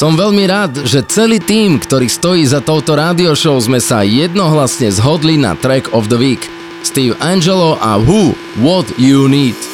Som 0.00 0.16
veľmi 0.16 0.48
rád, 0.48 0.88
že 0.88 1.04
celý 1.04 1.44
tým, 1.44 1.76
ktorý 1.76 2.08
stojí 2.08 2.48
za 2.48 2.64
touto 2.64 2.96
rádio 2.96 3.36
show, 3.36 3.60
sme 3.60 3.76
sa 3.84 4.00
jednohlasne 4.00 4.88
zhodli 4.88 5.36
na 5.36 5.52
Track 5.52 5.92
of 5.92 6.08
the 6.08 6.16
Week. 6.16 6.40
Steve 6.80 7.12
Angelo 7.20 7.76
a 7.76 8.00
Who, 8.00 8.32
What 8.64 8.88
You 8.96 9.28
Need. 9.28 9.69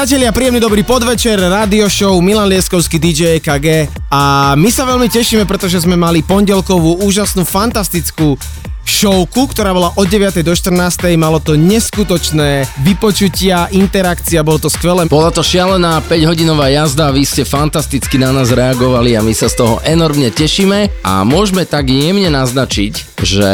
Priatelia, 0.00 0.32
príjemný 0.32 0.64
dobrý 0.64 0.80
podvečer, 0.80 1.36
radio 1.36 1.84
show 1.84 2.16
Milan 2.24 2.48
Lieskovský 2.48 2.96
DJ 2.96 3.36
EKG 3.36 3.92
a 4.08 4.56
my 4.56 4.72
sa 4.72 4.88
veľmi 4.88 5.12
tešíme, 5.12 5.44
pretože 5.44 5.84
sme 5.84 5.92
mali 5.92 6.24
pondelkovú 6.24 7.04
úžasnú, 7.04 7.44
fantastickú 7.44 8.40
showku, 8.80 9.52
ktorá 9.52 9.76
bola 9.76 9.92
od 10.00 10.08
9. 10.08 10.40
do 10.40 10.56
14. 10.56 11.04
Malo 11.20 11.36
to 11.36 11.52
neskutočné 11.52 12.64
vypočutia, 12.80 13.68
interakcia, 13.76 14.40
bolo 14.40 14.56
to 14.56 14.72
skvelé. 14.72 15.04
Bola 15.04 15.28
to 15.28 15.44
šialená 15.44 16.00
5-hodinová 16.08 16.72
jazda, 16.72 17.12
vy 17.12 17.28
ste 17.28 17.44
fantasticky 17.44 18.16
na 18.16 18.32
nás 18.32 18.56
reagovali 18.56 19.20
a 19.20 19.20
my 19.20 19.36
sa 19.36 19.52
z 19.52 19.60
toho 19.60 19.84
enormne 19.84 20.32
tešíme 20.32 21.04
a 21.04 21.28
môžeme 21.28 21.68
tak 21.68 21.92
jemne 21.92 22.32
naznačiť, 22.32 23.20
že 23.20 23.52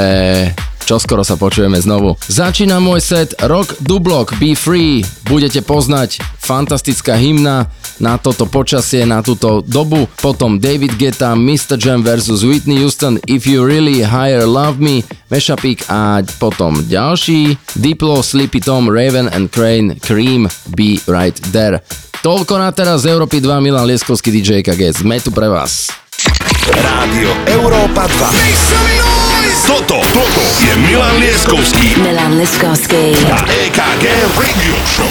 čoskoro 0.87 1.27
sa 1.27 1.35
počujeme 1.35 1.83
znovu. 1.83 2.15
Začína 2.31 2.79
môj 2.79 3.03
set 3.03 3.35
Rock 3.43 3.75
Dublok 3.83 4.39
Be 4.39 4.55
Free. 4.55 5.03
Budete 5.27 5.59
poznať 5.59 6.23
fantastická 6.47 7.19
hymna 7.19 7.67
na 7.99 8.15
toto 8.23 8.47
počasie, 8.47 9.03
na 9.03 9.19
túto 9.19 9.67
dobu. 9.67 10.07
Potom 10.23 10.63
David 10.63 10.95
Guetta, 10.95 11.35
Mr. 11.35 11.75
Jam 11.75 12.07
vs. 12.07 12.47
Whitney 12.47 12.79
Houston, 12.79 13.19
If 13.27 13.51
You 13.51 13.67
Really 13.67 14.07
Higher 14.07 14.47
Love 14.47 14.79
Me, 14.79 15.03
Meshapik 15.27 15.83
a 15.91 16.23
potom 16.39 16.87
ďalší 16.87 17.59
Diplo, 17.75 18.23
Sleepy 18.23 18.63
Tom, 18.63 18.87
Raven 18.87 19.27
and 19.27 19.51
Crane, 19.51 19.99
Cream, 19.99 20.47
Be 20.79 21.03
Right 21.11 21.35
There. 21.51 21.83
Toľko 22.23 22.63
na 22.63 22.71
teraz 22.71 23.03
z 23.03 23.11
Európy 23.11 23.43
2, 23.43 23.59
Milan 23.59 23.87
Lieskovský 23.91 24.31
DJ 24.31 24.63
KG. 24.63 25.03
Sme 25.03 25.19
tu 25.19 25.35
pre 25.35 25.51
vás. 25.51 25.91
Rádio 26.67 27.31
Európa 27.47 28.07
2. 28.07 29.67
Toto, 29.67 29.99
toto 30.15 30.43
je 30.63 30.75
Milan 30.79 31.19
Lieskovský. 31.19 31.99
Milan 31.99 32.39
Lieskovský. 32.39 33.15
A 33.31 33.39
EKG 33.67 34.05
Radio 34.39 34.75
Show. 34.87 35.11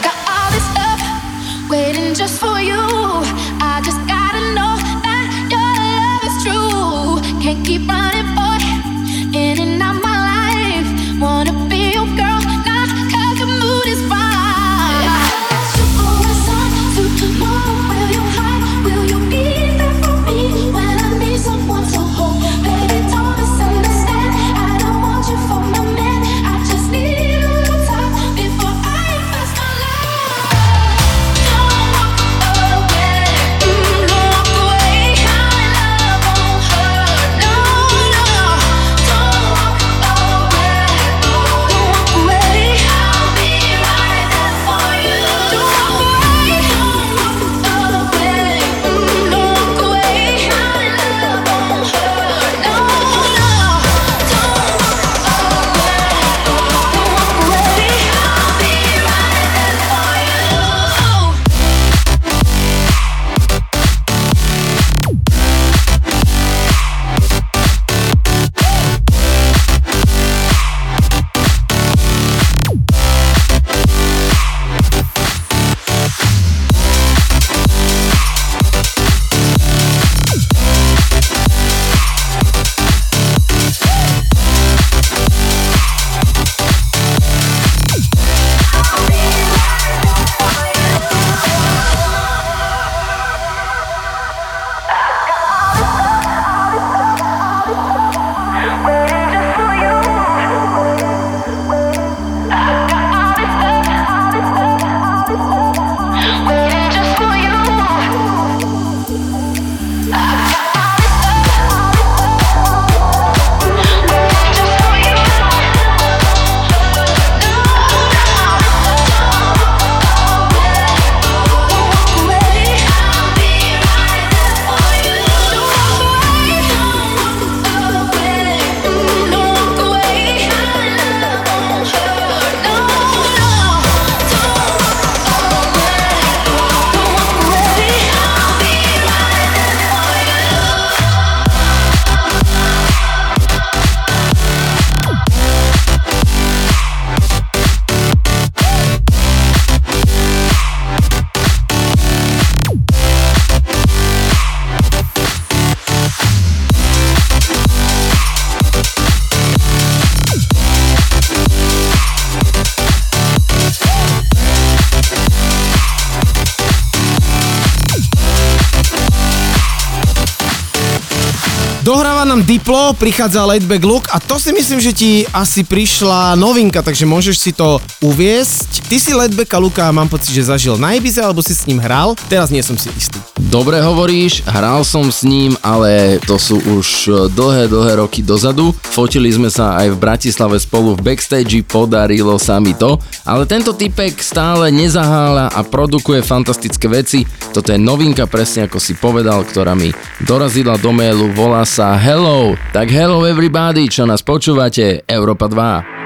vyplo, 172.61 172.93
prichádza 172.93 173.41
Laidback 173.41 173.81
Look 173.81 174.05
a 174.13 174.21
to 174.21 174.37
si 174.37 174.53
myslím, 174.53 174.77
že 174.77 174.93
ti 174.93 175.25
asi 175.33 175.65
prišla 175.65 176.37
novinka, 176.37 176.85
takže 176.85 177.09
môžeš 177.09 177.35
si 177.41 177.51
to 177.57 177.81
uviesť. 178.05 178.85
Ty 178.85 178.97
si 179.01 179.17
Laidbacka 179.17 179.57
Luka 179.57 179.89
mám 179.89 180.05
pocit, 180.05 180.29
že 180.29 180.45
zažil 180.45 180.77
na 180.77 180.93
Ibize, 180.93 181.25
alebo 181.25 181.41
si 181.41 181.57
s 181.57 181.65
ním 181.65 181.81
hral, 181.81 182.13
teraz 182.29 182.53
nie 182.53 182.61
som 182.61 182.77
si 182.77 182.93
istý. 182.93 183.17
Dobre 183.49 183.81
hovoríš, 183.81 184.45
hral 184.45 184.85
som 184.85 185.09
s 185.09 185.25
ním, 185.25 185.57
ale 185.65 186.21
to 186.21 186.37
sú 186.37 186.61
už 186.77 187.09
dlhé, 187.33 187.65
dlhé 187.65 187.97
roky 187.97 188.21
dozadu. 188.21 188.77
Fotili 188.93 189.33
sme 189.33 189.49
sa 189.49 189.81
aj 189.81 189.97
v 189.97 189.97
Bratislave 189.97 190.61
spolu 190.61 190.93
v 190.93 191.01
backstage, 191.01 191.65
podarilo 191.65 192.37
sa 192.37 192.61
mi 192.61 192.77
to, 192.77 193.01
ale 193.25 193.49
tento 193.49 193.73
typek 193.73 194.21
stále 194.21 194.69
nezahála 194.69 195.49
a 195.49 195.65
produkuje 195.65 196.21
fantastické 196.21 196.85
veci. 196.85 197.25
Toto 197.51 197.75
je 197.75 197.79
novinka, 197.79 198.31
presne 198.31 198.71
ako 198.71 198.79
si 198.79 198.95
povedal, 198.95 199.43
ktorá 199.43 199.75
mi 199.75 199.91
dorazila 200.23 200.79
do 200.79 200.95
mailu, 200.95 201.35
volá 201.35 201.67
sa 201.67 201.99
Hello. 201.99 202.55
Tak 202.71 202.87
hello 202.87 203.27
everybody, 203.27 203.91
čo 203.91 204.07
nás 204.07 204.23
počúvate, 204.23 205.03
Európa 205.03 205.51
2. 205.51 206.01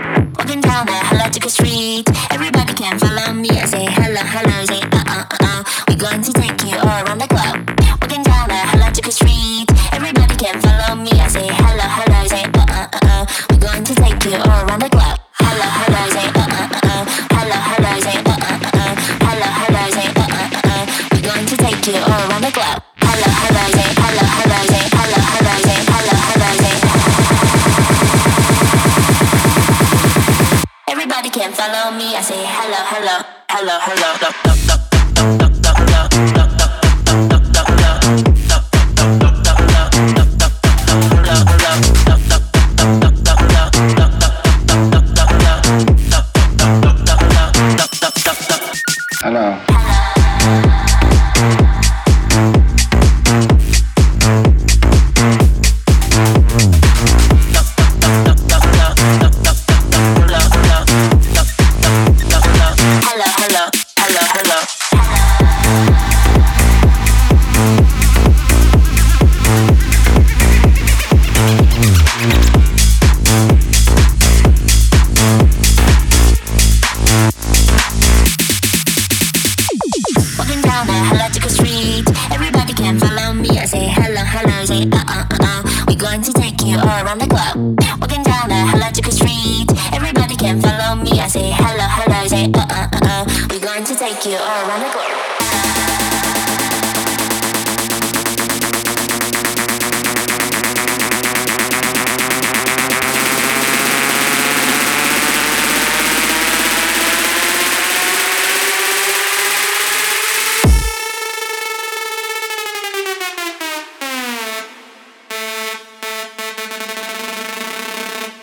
You 94.25 94.37
all 94.37 94.67
around 94.67 94.79
the 94.79 94.89
globe. 94.89 95.05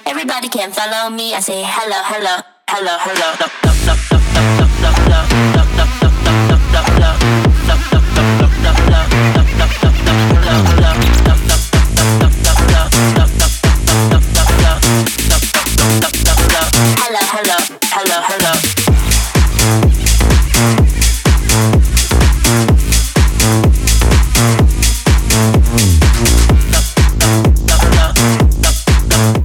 Everybody 0.07 0.49
can 0.49 0.71
follow 0.71 1.11
me. 1.11 1.35
I 1.35 1.41
say 1.41 1.63
hello, 1.65 1.97
hello, 2.05 2.41
hello, 2.69 2.97
hello. 3.01 3.72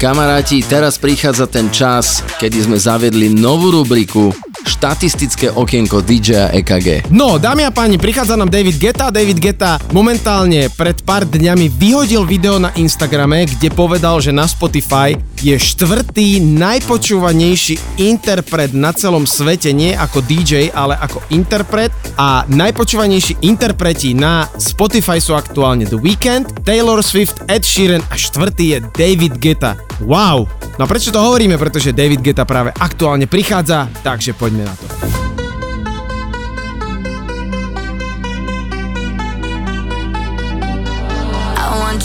Kamaráti, 0.08 0.64
teraz 0.64 0.96
prichádza 0.96 1.52
ten 1.52 1.68
čas, 1.68 2.24
kedy 2.40 2.64
sme 2.64 2.80
zaviedli 2.80 3.28
novú 3.28 3.76
rubriku 3.76 4.32
Štatistické 4.64 5.52
okienko 5.52 6.00
DJ 6.00 6.48
EKG. 6.64 7.12
No, 7.12 7.36
dámy 7.36 7.68
a 7.68 7.76
páni, 7.76 8.00
prichádza 8.00 8.40
nám 8.40 8.48
David 8.48 8.80
Geta. 8.80 9.12
David 9.12 9.44
Geta 9.44 9.76
momentálne 9.92 10.72
pred 10.72 11.04
pár 11.04 11.28
dňami 11.28 11.68
vyhodil 11.68 12.24
video 12.24 12.56
na 12.56 12.72
Instagrame, 12.80 13.52
kde 13.52 13.68
povedal, 13.68 14.24
že 14.24 14.32
na 14.32 14.48
Spotify 14.48 15.12
je 15.42 15.56
štvrtý 15.58 16.42
najpočúvanejší 16.42 18.02
interpret 18.02 18.74
na 18.74 18.94
celom 18.94 19.30
svete, 19.30 19.74
nie 19.74 19.94
ako 19.94 20.26
DJ, 20.26 20.74
ale 20.74 20.98
ako 20.98 21.22
interpret. 21.34 21.94
A 22.18 22.46
najpočúvanejší 22.50 23.46
interpreti 23.46 24.18
na 24.18 24.50
Spotify 24.58 25.22
sú 25.22 25.38
aktuálne 25.38 25.86
The 25.86 26.00
Weeknd, 26.00 26.66
Taylor 26.66 27.06
Swift, 27.06 27.46
Ed 27.46 27.62
Sheeran 27.62 28.02
a 28.10 28.16
štvrtý 28.18 28.66
je 28.74 28.80
David 28.94 29.38
Geta. 29.38 29.78
Wow! 30.02 30.50
No 30.78 30.86
a 30.86 30.90
prečo 30.90 31.14
to 31.14 31.22
hovoríme? 31.22 31.58
Pretože 31.58 31.94
David 31.94 32.22
Geta 32.22 32.46
práve 32.46 32.74
aktuálne 32.74 33.26
prichádza, 33.30 33.90
takže 34.02 34.34
poďme 34.38 34.66
na 34.66 34.76
to. 34.78 34.88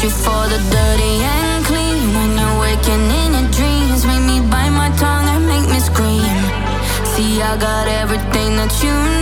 You 0.03 0.11
for 0.11 0.49
the 0.51 0.59
dirty 0.73 1.12
I 7.53 7.57
got 7.59 7.87
everything 7.87 8.57
that 8.57 8.73
you 8.83 8.95
need. 9.13 9.22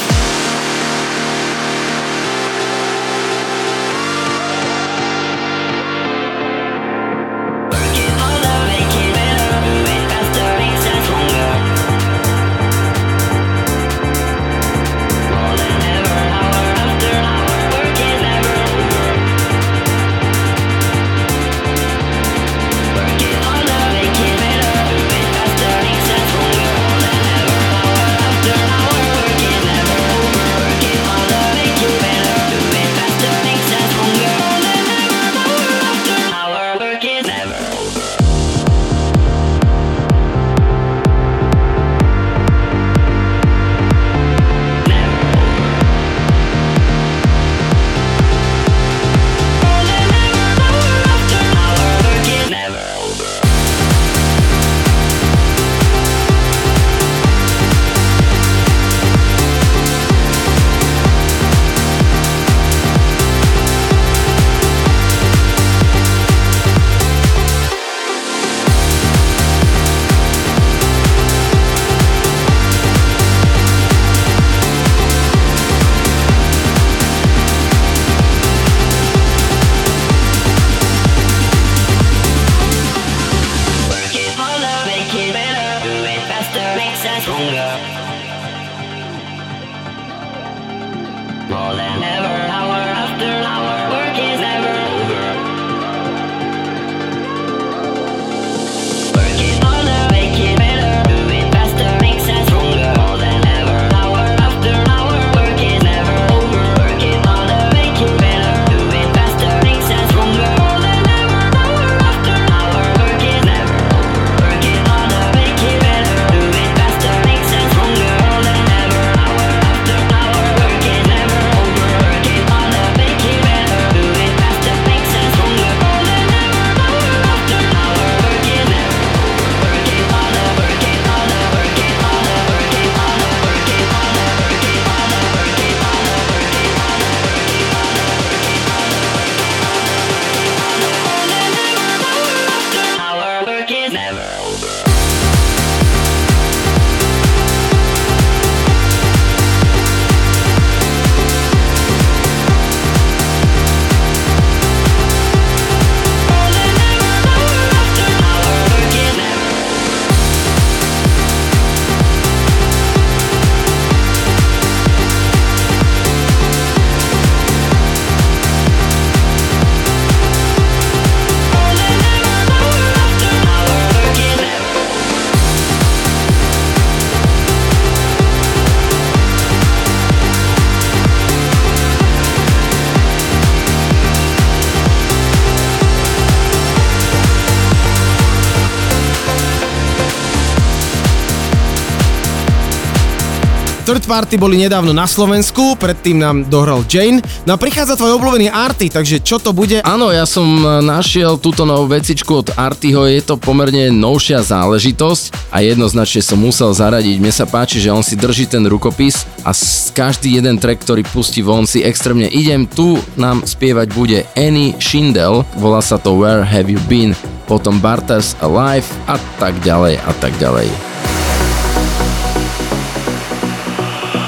Party 194.11 194.35
boli 194.35 194.59
nedávno 194.59 194.91
na 194.91 195.07
Slovensku, 195.07 195.79
predtým 195.79 196.19
nám 196.19 196.43
dohral 196.51 196.83
Jane. 196.83 197.23
No 197.47 197.55
a 197.55 197.61
prichádza 197.61 197.95
tvoj 197.95 198.19
obľúbený 198.19 198.51
Arty, 198.51 198.91
takže 198.91 199.23
čo 199.23 199.39
to 199.39 199.55
bude? 199.55 199.79
Áno, 199.87 200.11
ja 200.11 200.27
som 200.27 200.43
e, 200.43 200.83
našiel 200.83 201.39
túto 201.39 201.63
novú 201.63 201.87
vecičku 201.87 202.43
od 202.43 202.51
Artyho, 202.59 203.07
je 203.07 203.23
to 203.23 203.39
pomerne 203.39 203.87
novšia 203.87 204.43
záležitosť 204.43 205.55
a 205.55 205.63
jednoznačne 205.63 206.19
som 206.19 206.43
musel 206.43 206.75
zaradiť. 206.75 207.23
Mne 207.23 207.31
sa 207.31 207.47
páči, 207.47 207.79
že 207.79 207.87
on 207.87 208.03
si 208.03 208.19
drží 208.19 208.51
ten 208.51 208.67
rukopis 208.67 209.23
a 209.47 209.55
každý 209.95 210.43
jeden 210.43 210.59
track, 210.59 210.83
ktorý 210.83 211.07
pustí 211.07 211.39
von 211.39 211.63
si 211.63 211.79
extrémne 211.79 212.27
idem. 212.27 212.67
Tu 212.67 212.99
nám 213.15 213.47
spievať 213.47 213.95
bude 213.95 214.27
Annie 214.35 214.75
Schindel, 214.83 215.47
volá 215.55 215.79
sa 215.79 215.95
to 215.95 216.19
Where 216.19 216.43
Have 216.43 216.67
You 216.67 216.83
Been, 216.91 217.15
potom 217.47 217.79
Barters 217.79 218.35
Alive 218.43 218.91
a 219.07 219.15
tak 219.39 219.55
ďalej 219.63 220.03
a 220.03 220.11
tak 220.19 220.35
ďalej. 220.35 220.90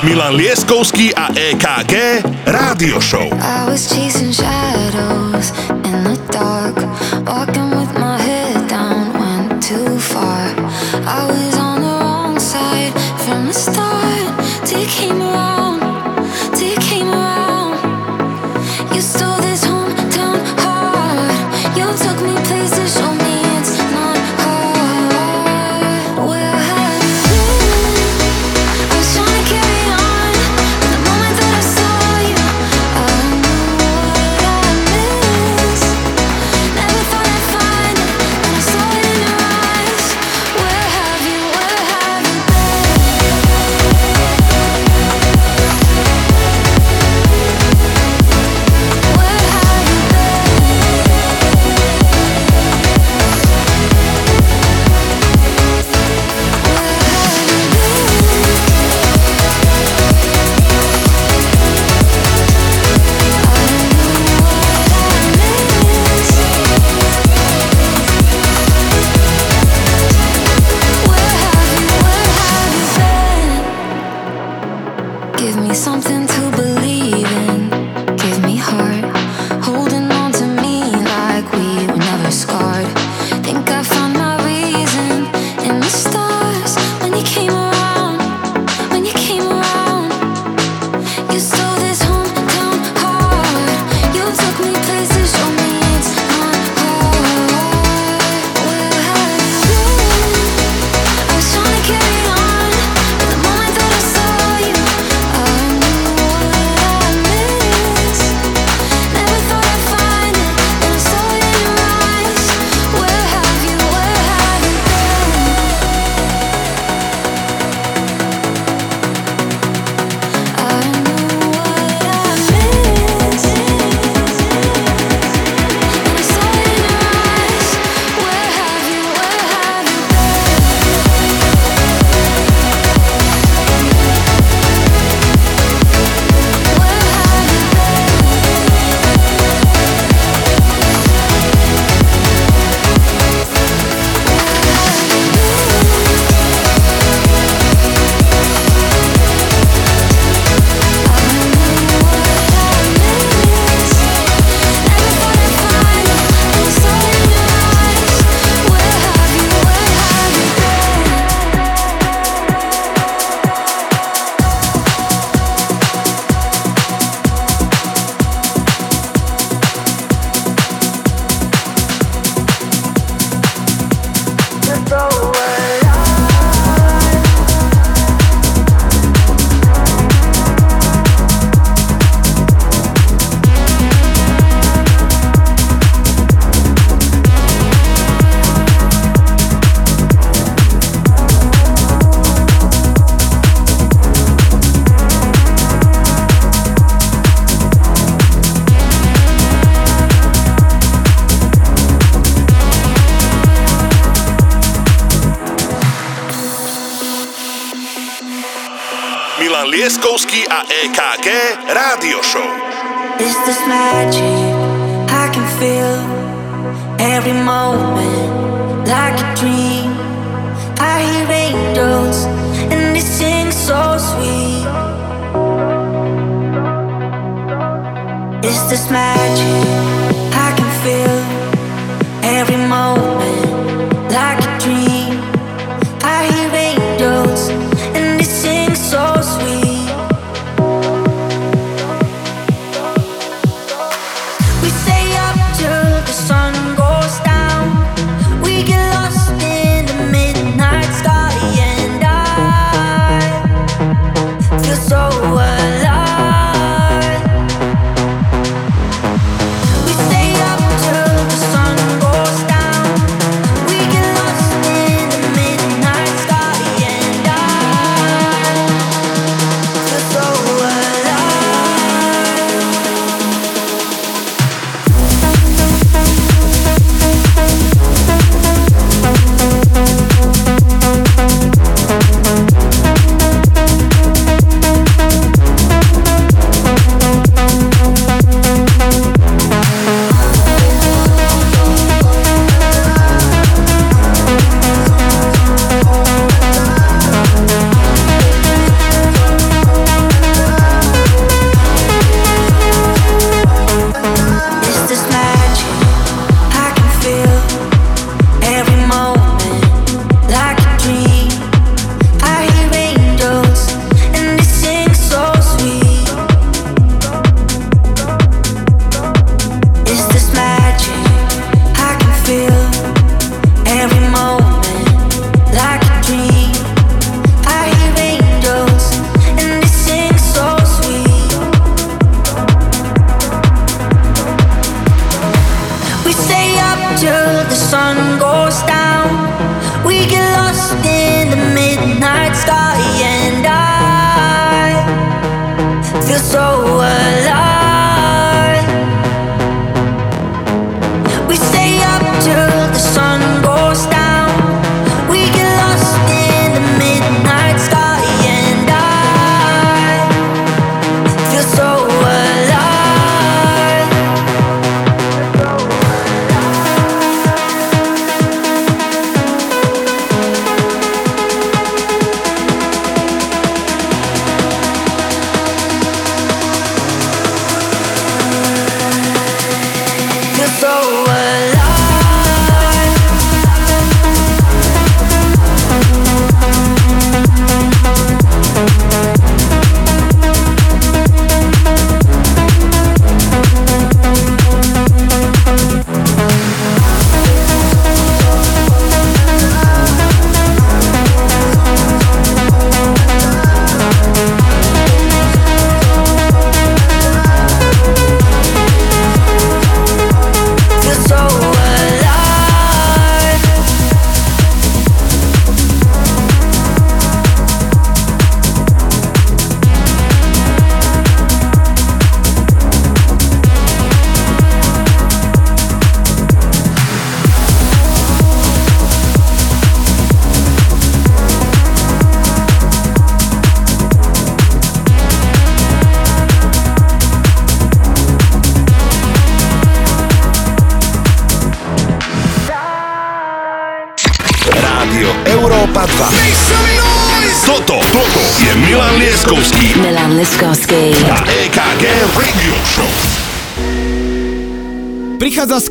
Milan 0.03 0.35
Lieskovský 0.35 1.15
a 1.15 1.31
EKG 1.31 2.19
Rádio 2.43 2.99
Show. 2.99 3.31
I 3.39 3.63
was 3.71 3.87
chasing 3.87 4.35
shadows 4.35 5.55
in 5.87 6.03
the 6.03 6.19
dark, 6.27 6.75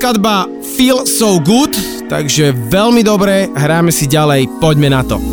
skladba 0.03 0.51
Feel 0.75 1.07
So 1.07 1.39
Good, 1.39 1.79
takže 2.11 2.51
veľmi 2.51 3.07
dobre, 3.07 3.47
hráme 3.55 3.95
si 3.95 4.11
ďalej, 4.11 4.51
poďme 4.59 4.91
na 4.91 5.07
to. 5.07 5.32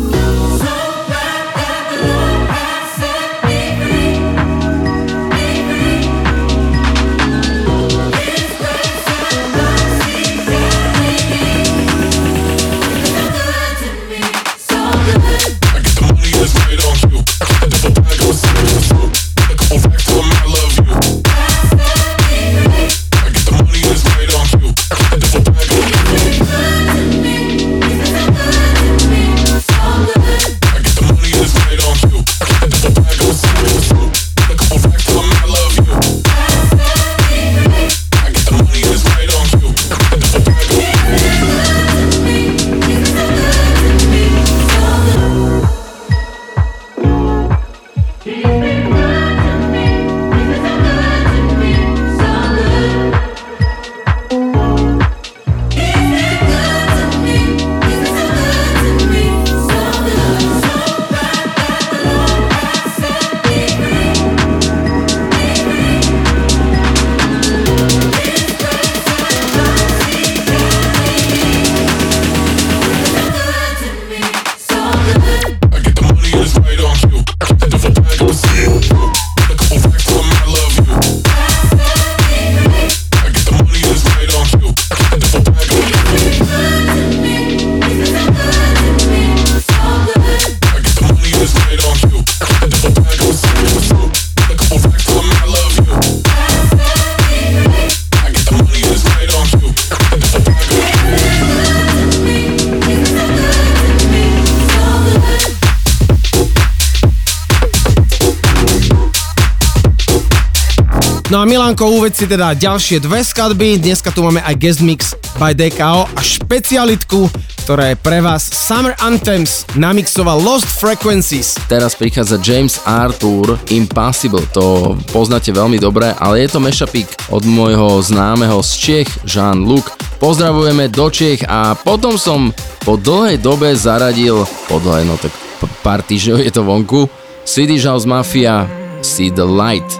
Milanko, 111.70 112.02
uveď 112.02 112.12
si 112.18 112.26
teda 112.26 112.50
ďalšie 112.58 112.98
dve 112.98 113.22
skladby. 113.22 113.78
Dneska 113.78 114.10
tu 114.10 114.26
máme 114.26 114.42
aj 114.42 114.58
guest 114.58 114.82
mix 114.82 115.14
by 115.38 115.54
DKO 115.54 116.02
a 116.02 116.18
špecialitku, 116.18 117.30
ktorá 117.62 117.94
je 117.94 117.96
pre 118.02 118.18
vás 118.18 118.42
Summer 118.42 118.98
Anthems 118.98 119.70
namixoval 119.78 120.42
Lost 120.42 120.66
Frequencies. 120.66 121.54
Teraz 121.70 121.94
prichádza 121.94 122.42
James 122.42 122.82
Arthur 122.82 123.54
Impossible, 123.70 124.42
to 124.50 124.98
poznáte 125.14 125.54
veľmi 125.54 125.78
dobre, 125.78 126.10
ale 126.18 126.42
je 126.42 126.50
to 126.50 126.58
mešapík 126.58 127.06
od 127.30 127.46
môjho 127.46 128.02
známeho 128.02 128.58
z 128.66 128.70
Čech, 128.74 129.10
Jean-Luc. 129.22 129.94
Pozdravujeme 130.18 130.90
do 130.90 131.06
Čech 131.06 131.46
a 131.46 131.78
potom 131.78 132.18
som 132.18 132.50
po 132.82 132.98
dlhej 132.98 133.38
dobe 133.38 133.78
zaradil, 133.78 134.42
po 134.66 134.82
dlhej, 134.82 135.06
no 135.06 135.14
tak 135.22 135.30
p- 135.62 135.70
pár 135.86 136.02
týždňov 136.02 136.42
je 136.42 136.50
to 136.50 136.66
vonku, 136.66 137.06
Swedish 137.46 137.86
House 137.86 138.10
Mafia, 138.10 138.66
See 139.06 139.30
the 139.30 139.46
Light. 139.46 139.99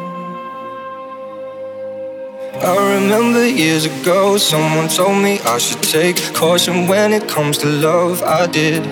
Years 3.60 3.84
ago, 3.84 4.38
someone 4.38 4.88
told 4.88 5.22
me 5.22 5.38
I 5.40 5.58
should 5.58 5.82
take 5.82 6.16
caution 6.32 6.88
when 6.88 7.12
it 7.12 7.28
comes 7.28 7.58
to 7.58 7.66
love. 7.66 8.22
I 8.22 8.46
did. 8.46 8.82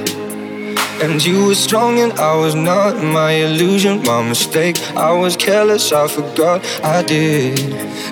And 1.03 1.25
you 1.25 1.47
were 1.47 1.55
strong 1.55 1.99
and 2.01 2.13
I 2.13 2.35
was 2.37 2.55
not. 2.55 3.03
My 3.03 3.33
illusion, 3.47 4.03
my 4.03 4.21
mistake. 4.23 4.77
I 4.95 5.13
was 5.13 5.37
careless, 5.37 5.91
I 5.93 6.07
forgot 6.09 6.59
I 6.85 7.03
did. 7.03 7.59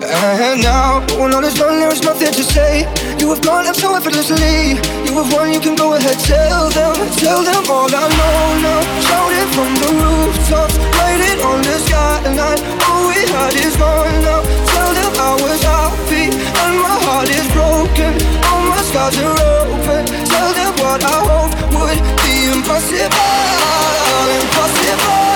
And 0.02 0.62
now, 0.62 1.04
when 1.20 1.34
all 1.34 1.44
is 1.44 1.54
done, 1.54 1.78
there's 1.80 2.02
nothing 2.02 2.32
to 2.32 2.44
say. 2.44 2.86
You 3.20 3.28
have 3.34 3.42
gone 3.42 3.66
up 3.66 3.76
so 3.76 3.94
effortlessly. 3.94 4.80
You 5.07 5.12
have 5.20 5.30
won, 5.34 5.52
you 5.52 5.61
can 5.61 5.76
go 5.76 5.94
ahead, 5.94 6.18
tell 6.24 6.70
them, 6.70 6.96
tell 7.24 7.42
them 7.42 7.64
all 7.68 7.90
I 7.92 8.07
know 8.18 8.38
now. 8.64 8.80
Shout 9.07 9.32
it 9.40 9.48
from 9.57 9.70
the 9.82 9.90
rooftops, 10.00 10.76
write 10.96 11.22
it 11.30 11.38
on 11.44 11.59
the 11.68 11.76
skyline. 11.84 12.61
All 12.88 13.09
we 13.09 13.20
had 13.34 13.54
is 13.66 13.76
gone 13.76 14.16
now. 14.24 14.40
Tell 14.72 14.92
them 14.94 15.12
I 15.20 15.32
was 15.42 15.57
and 15.64 15.86
my 16.89 16.99
heart 17.07 17.28
is 17.28 17.47
broken. 17.53 18.12
All 18.51 18.62
my 18.70 18.82
scars 18.89 19.18
are 19.18 19.34
open. 19.34 20.03
Tell 20.32 20.51
them 20.59 20.72
what 20.82 21.03
I 21.03 21.18
hope 21.28 21.53
would 21.74 21.99
be 22.22 22.34
impossible, 22.55 23.30
impossible, 24.41 25.36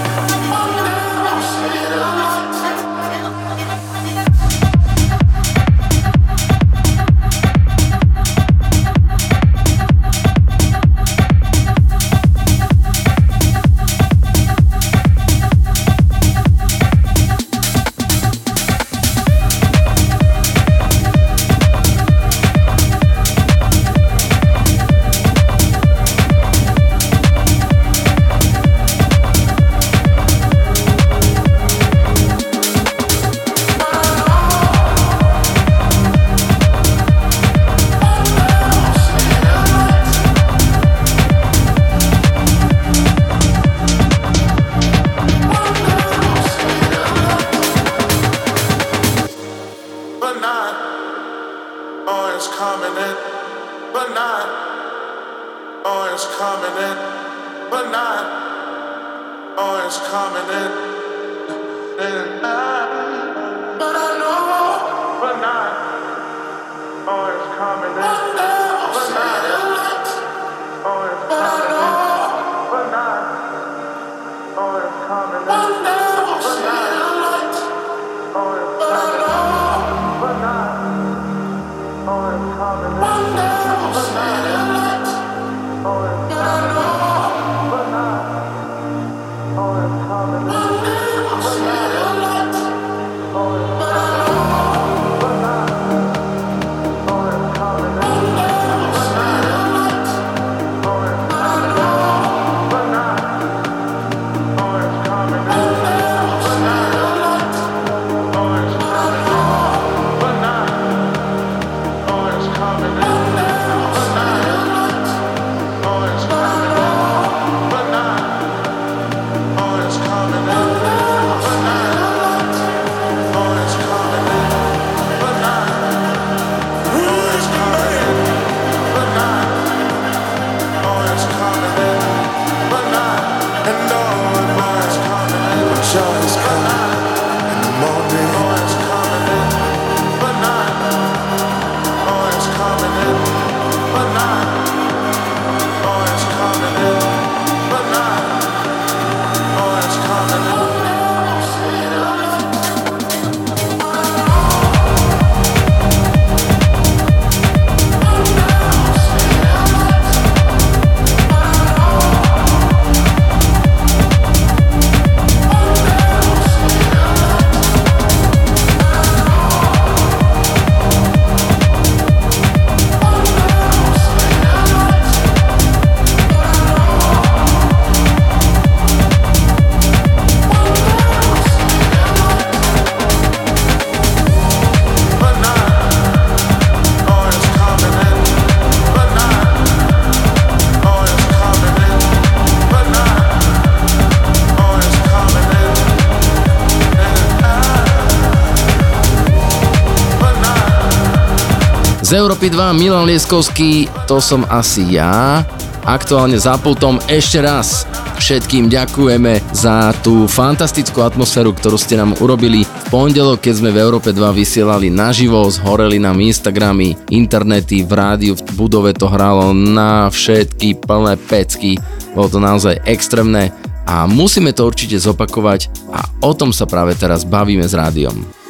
Z 202.11 202.19
Európy 202.19 202.51
2 202.51 202.75
Milan 202.75 203.07
Lieskovský, 203.07 203.87
to 204.03 204.19
som 204.19 204.43
asi 204.51 204.99
ja. 204.99 205.47
Aktuálne 205.87 206.35
za 206.35 206.59
pultom 206.59 206.99
ešte 207.07 207.39
raz 207.39 207.87
všetkým 208.19 208.67
ďakujeme 208.67 209.39
za 209.55 209.95
tú 210.03 210.27
fantastickú 210.27 211.07
atmosféru, 211.07 211.55
ktorú 211.55 211.79
ste 211.79 211.95
nám 211.95 212.19
urobili 212.19 212.67
v 212.67 212.83
pondelok, 212.91 213.39
keď 213.39 213.63
sme 213.63 213.71
v 213.71 213.79
Európe 213.79 214.11
2 214.11 214.27
vysielali 214.35 214.91
naživo, 214.91 215.47
zhoreli 215.47 216.03
nám 216.03 216.19
Instagramy, 216.19 216.99
internety, 217.15 217.87
v 217.87 217.95
rádiu, 217.95 218.35
v 218.35 218.43
budove 218.59 218.91
to 218.91 219.07
hralo 219.07 219.55
na 219.55 220.11
všetky 220.11 220.83
plné 220.83 221.15
pecky. 221.15 221.79
Bolo 222.11 222.27
to 222.27 222.43
naozaj 222.43 222.75
extrémne 222.91 223.55
a 223.87 224.03
musíme 224.03 224.51
to 224.51 224.67
určite 224.67 224.99
zopakovať 224.99 225.71
a 225.95 226.03
o 226.27 226.35
tom 226.35 226.51
sa 226.51 226.67
práve 226.67 226.91
teraz 226.91 227.23
bavíme 227.23 227.63
s 227.63 227.71
rádiom. 227.71 228.40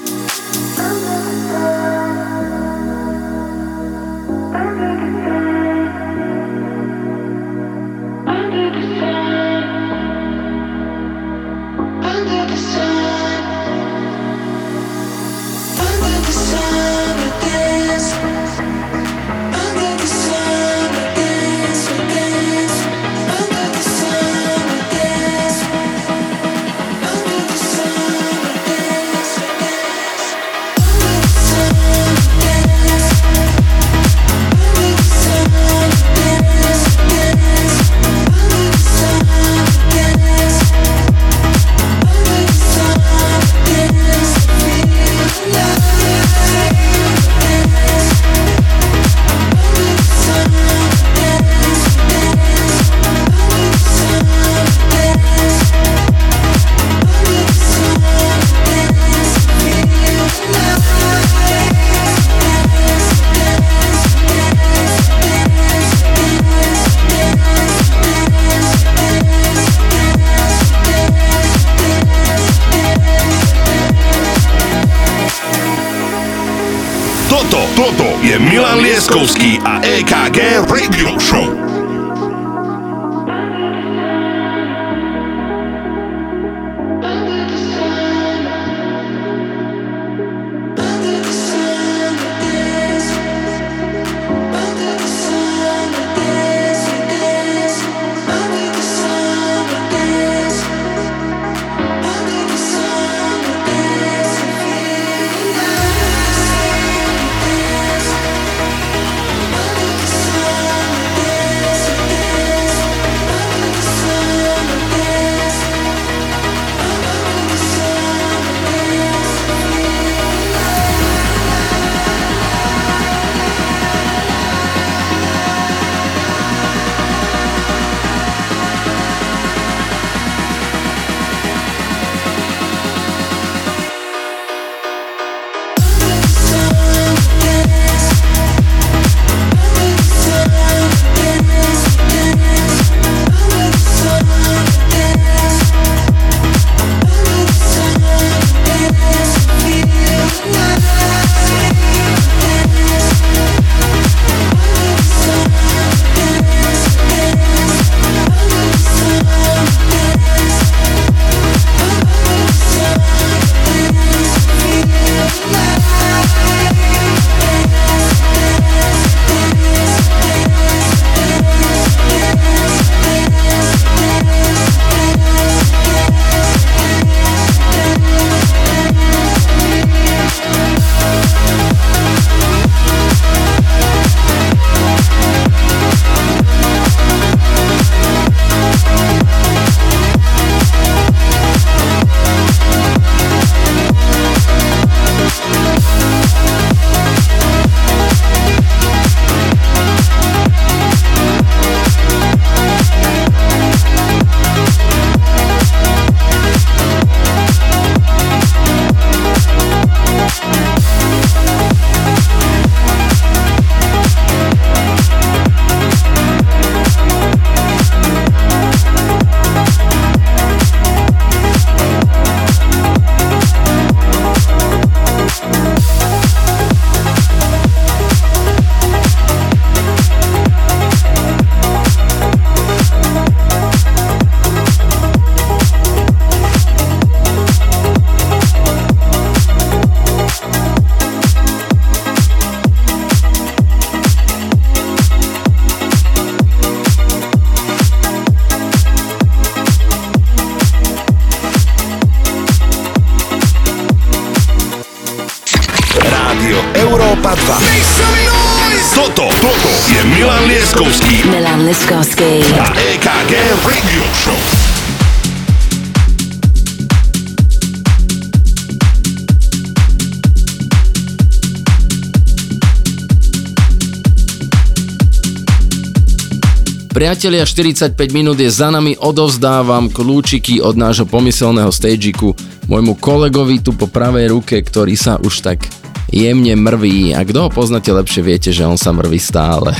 Priatelia, 277.12 277.44
45 277.44 278.16
minút 278.16 278.40
je 278.40 278.48
za 278.48 278.72
nami, 278.72 278.96
odovzdávam 278.96 279.92
kľúčiky 279.92 280.64
od 280.64 280.80
nášho 280.80 281.04
pomyselného 281.04 281.68
stagiku 281.68 282.32
môjmu 282.72 282.96
kolegovi 283.04 283.60
tu 283.60 283.76
po 283.76 283.92
pravej 283.92 284.32
ruke, 284.32 284.56
ktorý 284.56 284.96
sa 284.96 285.20
už 285.20 285.44
tak 285.44 285.60
jemne 286.08 286.56
mrví 286.56 287.12
a 287.12 287.28
kto 287.28 287.44
ho 287.44 287.50
poznáte 287.52 287.92
lepšie, 287.92 288.24
viete, 288.24 288.56
že 288.56 288.64
on 288.64 288.80
sa 288.80 288.96
mrví 288.96 289.20
stále. 289.20 289.76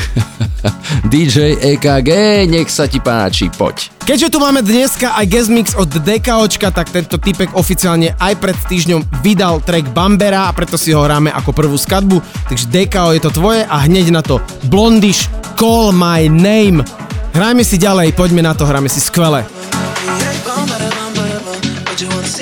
DJ 1.12 1.56
EKG, 1.56 2.44
nech 2.52 2.68
sa 2.68 2.92
ti 2.92 3.00
páči, 3.00 3.48
poď. 3.48 3.88
Keďže 4.04 4.28
tu 4.28 4.44
máme 4.44 4.60
dneska 4.60 5.16
aj 5.16 5.26
guest 5.32 5.48
mix 5.48 5.72
od 5.72 5.88
DKOčka, 5.88 6.68
tak 6.76 6.92
tento 6.92 7.16
typek 7.16 7.56
oficiálne 7.56 8.12
aj 8.20 8.44
pred 8.44 8.60
týždňom 8.68 9.24
vydal 9.24 9.64
track 9.64 9.88
Bambera 9.96 10.52
a 10.52 10.56
preto 10.56 10.76
si 10.76 10.92
ho 10.92 11.00
hráme 11.00 11.32
ako 11.32 11.56
prvú 11.56 11.80
skladbu. 11.80 12.20
Takže 12.52 12.68
DKO 12.68 13.16
je 13.16 13.22
to 13.24 13.32
tvoje 13.32 13.64
a 13.64 13.88
hneď 13.88 14.12
na 14.12 14.20
to 14.20 14.44
Blondish 14.68 15.32
Call 15.56 15.96
My 15.96 16.28
Name. 16.28 16.84
Hrajme 17.32 17.64
si 17.64 17.80
ďalej, 17.80 18.12
poďme 18.12 18.44
na 18.44 18.52
to, 18.52 18.68
hráme 18.68 18.92
si 18.92 19.00
skvele. 19.00 19.48
Just 22.02 22.42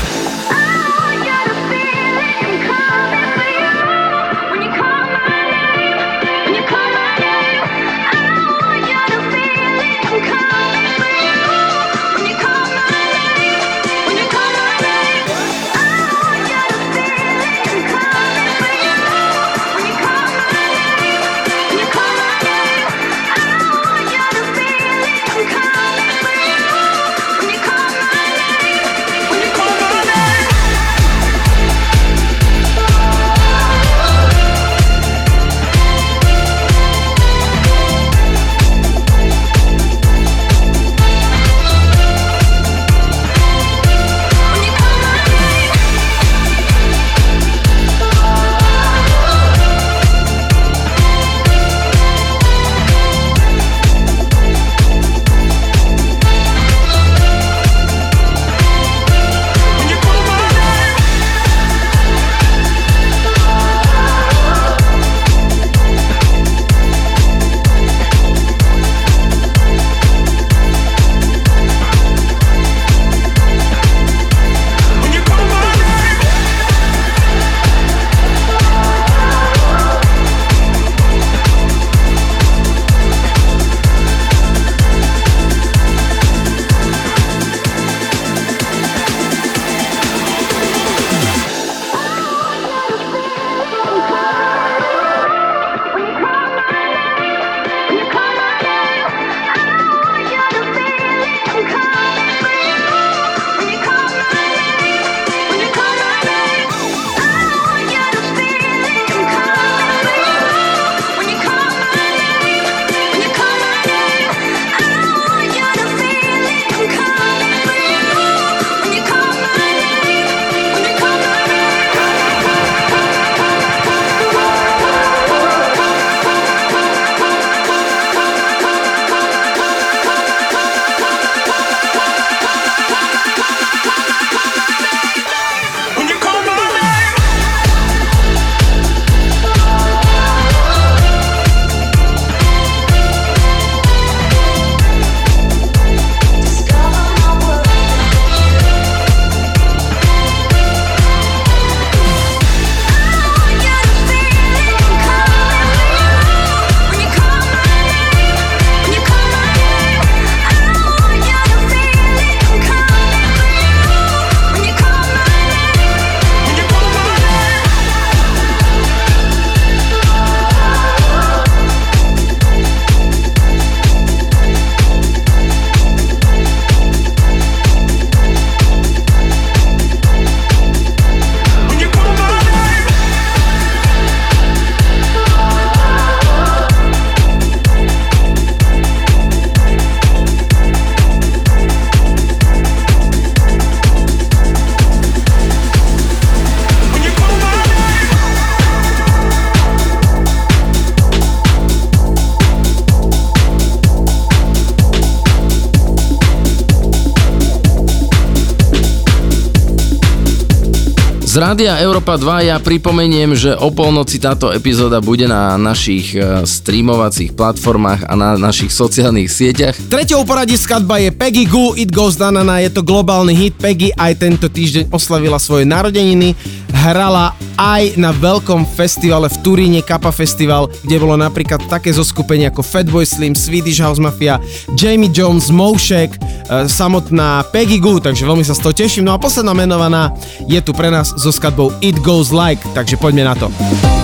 Rádia 211.41 211.81
Európa 211.81 212.21
2 212.21 212.53
ja 212.53 212.61
pripomeniem, 212.61 213.33
že 213.33 213.57
o 213.57 213.73
polnoci 213.73 214.21
táto 214.21 214.53
epizóda 214.53 215.01
bude 215.01 215.25
na 215.25 215.57
našich 215.57 216.13
e, 216.13 216.45
streamovacích 216.45 217.33
platformách 217.33 218.05
a 218.05 218.13
na 218.13 218.37
našich 218.37 218.69
sociálnych 218.69 219.25
sieťach. 219.25 219.73
Treťou 219.89 220.21
poradí 220.21 220.53
skladba 220.53 221.01
je 221.01 221.09
Peggy 221.09 221.49
Goo, 221.49 221.73
It 221.73 221.89
Goes 221.89 222.13
Danana, 222.13 222.61
je 222.61 222.69
to 222.69 222.85
globálny 222.85 223.33
hit. 223.33 223.57
Peggy 223.57 223.89
aj 223.89 224.21
tento 224.21 224.53
týždeň 224.53 224.93
oslavila 224.93 225.41
svoje 225.41 225.65
narodeniny, 225.65 226.37
hrala 226.77 227.33
aj 227.57 227.97
na 227.97 228.13
veľkom 228.13 228.61
festivale 228.77 229.25
v 229.25 229.37
Turíne, 229.41 229.81
Kappa 229.81 230.13
Festival, 230.13 230.69
kde 230.85 231.01
bolo 231.01 231.17
napríklad 231.17 231.65
také 231.65 231.89
zoskupenie 231.89 232.53
ako 232.53 232.61
Fatboy 232.61 233.01
Slim, 233.01 233.33
Swedish 233.33 233.81
House 233.81 233.97
Mafia, 233.97 234.37
Jamie 234.77 235.09
Jones, 235.09 235.49
Moshek, 235.49 236.20
samotná 236.67 237.47
Peggy 237.47 237.79
Goo, 237.79 238.03
takže 238.03 238.27
veľmi 238.27 238.43
sa 238.43 238.51
z 238.51 238.61
toho 238.63 238.73
teším. 238.75 239.07
No 239.07 239.15
a 239.15 239.21
posledná 239.21 239.55
menovaná 239.55 240.11
je 240.43 240.59
tu 240.59 240.75
pre 240.75 240.91
nás 240.91 241.15
so 241.15 241.31
skladbou 241.31 241.71
It 241.79 241.95
Goes 242.03 242.35
Like, 242.35 242.61
takže 242.75 242.99
poďme 242.99 243.23
na 243.23 243.35
to. 243.35 244.00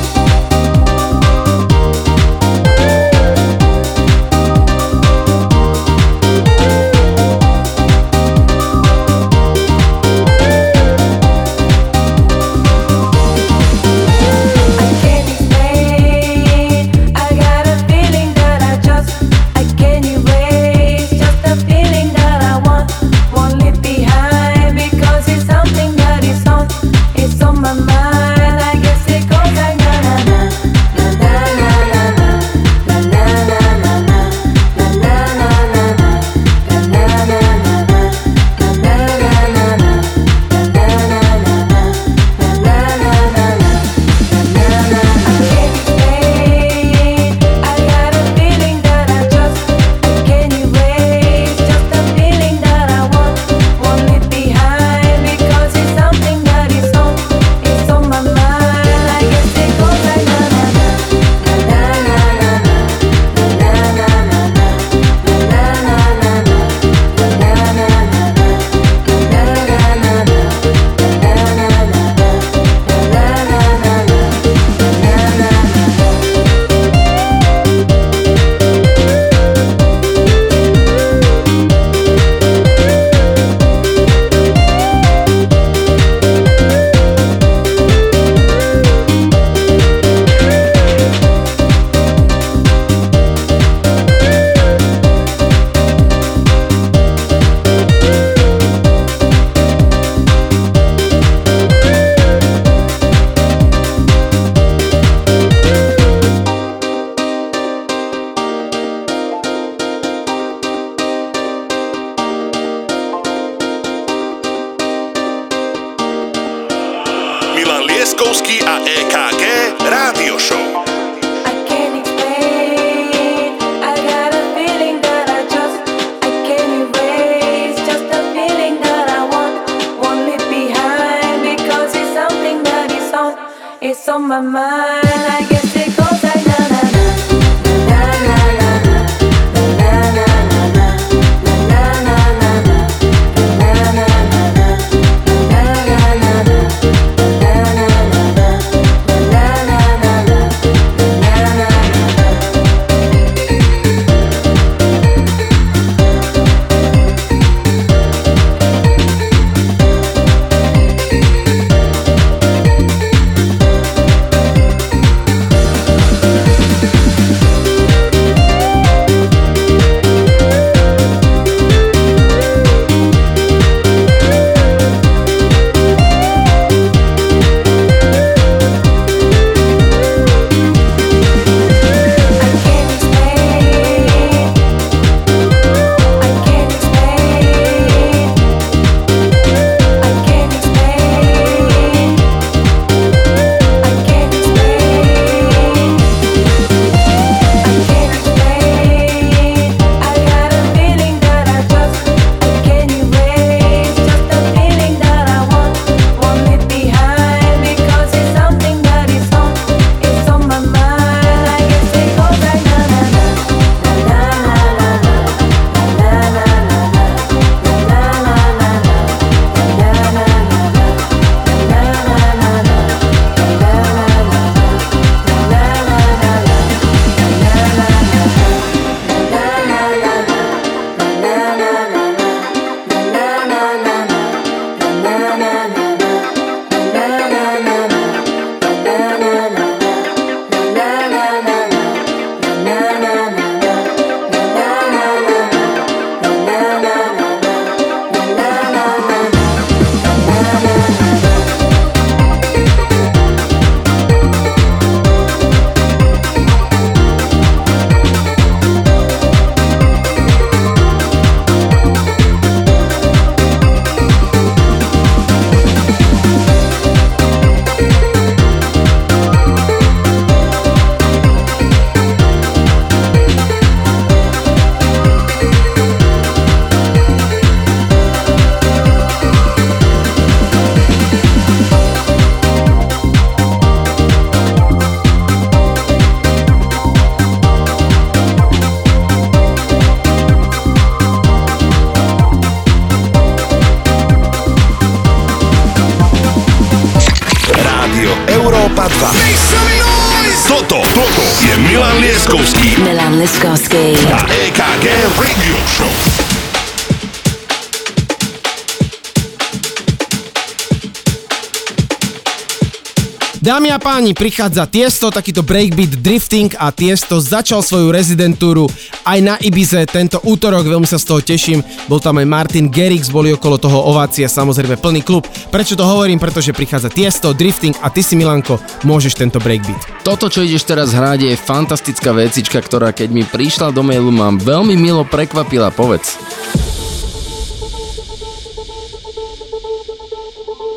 prichádza 314.28 314.68
Tiesto, 314.68 315.08
takýto 315.08 315.40
breakbeat 315.40 316.04
drifting 316.04 316.52
a 316.60 316.68
Tiesto 316.68 317.16
začal 317.24 317.64
svoju 317.64 317.96
rezidentúru 317.96 318.68
aj 319.08 319.20
na 319.24 319.40
Ibize 319.40 319.88
tento 319.88 320.20
útorok, 320.20 320.68
veľmi 320.68 320.84
sa 320.84 321.00
z 321.00 321.08
toho 321.08 321.24
teším. 321.24 321.64
Bol 321.88 322.04
tam 322.04 322.20
aj 322.20 322.28
Martin 322.28 322.68
Gerix, 322.68 323.08
boli 323.08 323.32
okolo 323.32 323.56
toho 323.56 323.88
ovácia, 323.88 324.28
samozrejme 324.28 324.84
plný 324.84 325.00
klub. 325.08 325.24
Prečo 325.48 325.80
to 325.80 325.88
hovorím? 325.88 326.20
Pretože 326.20 326.52
prichádza 326.52 326.92
Tiesto, 326.92 327.32
drifting 327.32 327.80
a 327.80 327.88
ty 327.88 328.04
si 328.04 328.20
Milanko, 328.20 328.60
môžeš 328.84 329.16
tento 329.16 329.40
breakbeat. 329.40 330.04
Toto, 330.04 330.28
čo 330.28 330.44
ideš 330.44 330.68
teraz 330.68 330.92
hrať, 330.92 331.32
je 331.32 331.40
fantastická 331.40 332.12
vecička, 332.12 332.60
ktorá 332.60 332.92
keď 332.92 333.08
mi 333.16 333.24
prišla 333.24 333.72
do 333.72 333.80
mailu, 333.80 334.12
mám 334.12 334.44
veľmi 334.44 334.76
milo 334.76 335.08
prekvapila, 335.08 335.72
povedz. 335.72 336.20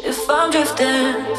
If 0.06 0.22
I'm 0.30 0.54
drifting 0.54 1.29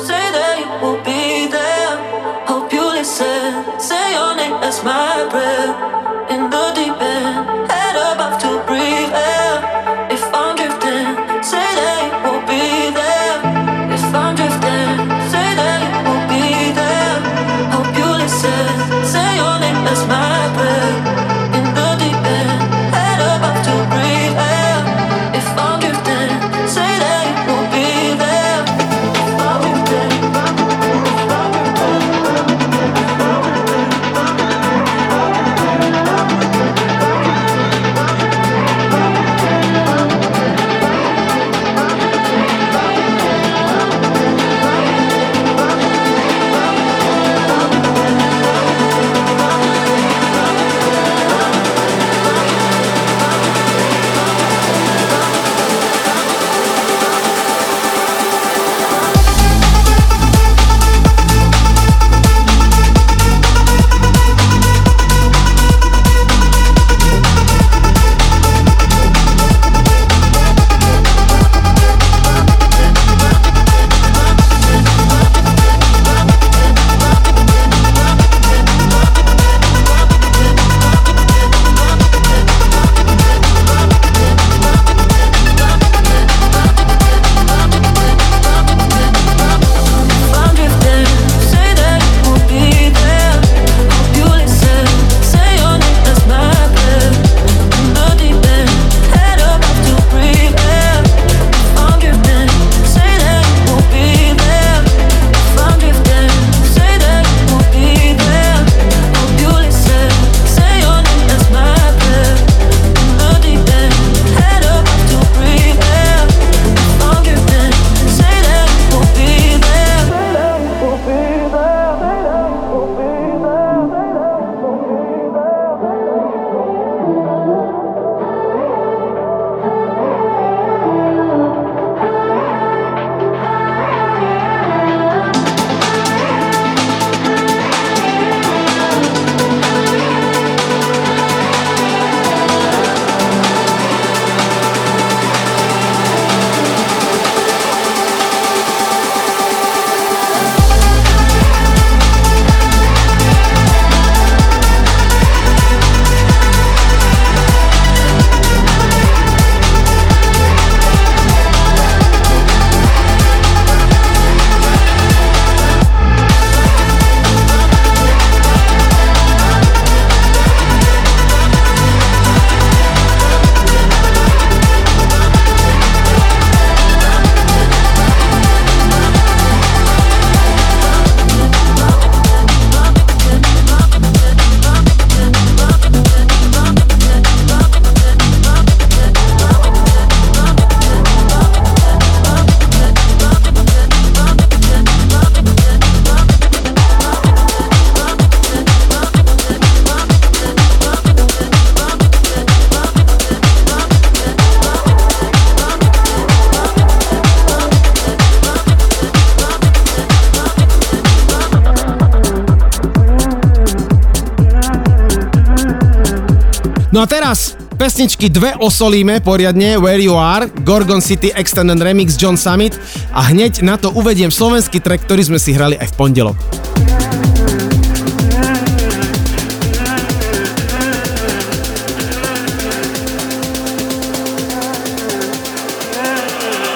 No 216.92 217.00
a 217.00 217.08
teraz 217.08 217.56
pesničky 217.80 218.28
dve 218.28 218.52
osolíme 218.60 219.24
poriadne, 219.24 219.80
Where 219.80 220.04
You 220.04 220.20
Are, 220.20 220.52
Gorgon 220.68 221.00
City 221.00 221.32
Extended 221.32 221.80
Remix 221.80 222.20
John 222.20 222.36
Summit 222.36 222.76
a 223.16 223.32
hneď 223.32 223.64
na 223.64 223.80
to 223.80 223.96
uvediem 223.96 224.28
slovenský 224.28 224.84
track, 224.84 225.08
ktorý 225.08 225.24
sme 225.24 225.40
si 225.40 225.56
hrali 225.56 225.80
aj 225.80 225.88
v 225.88 225.96
pondelok. 225.96 226.38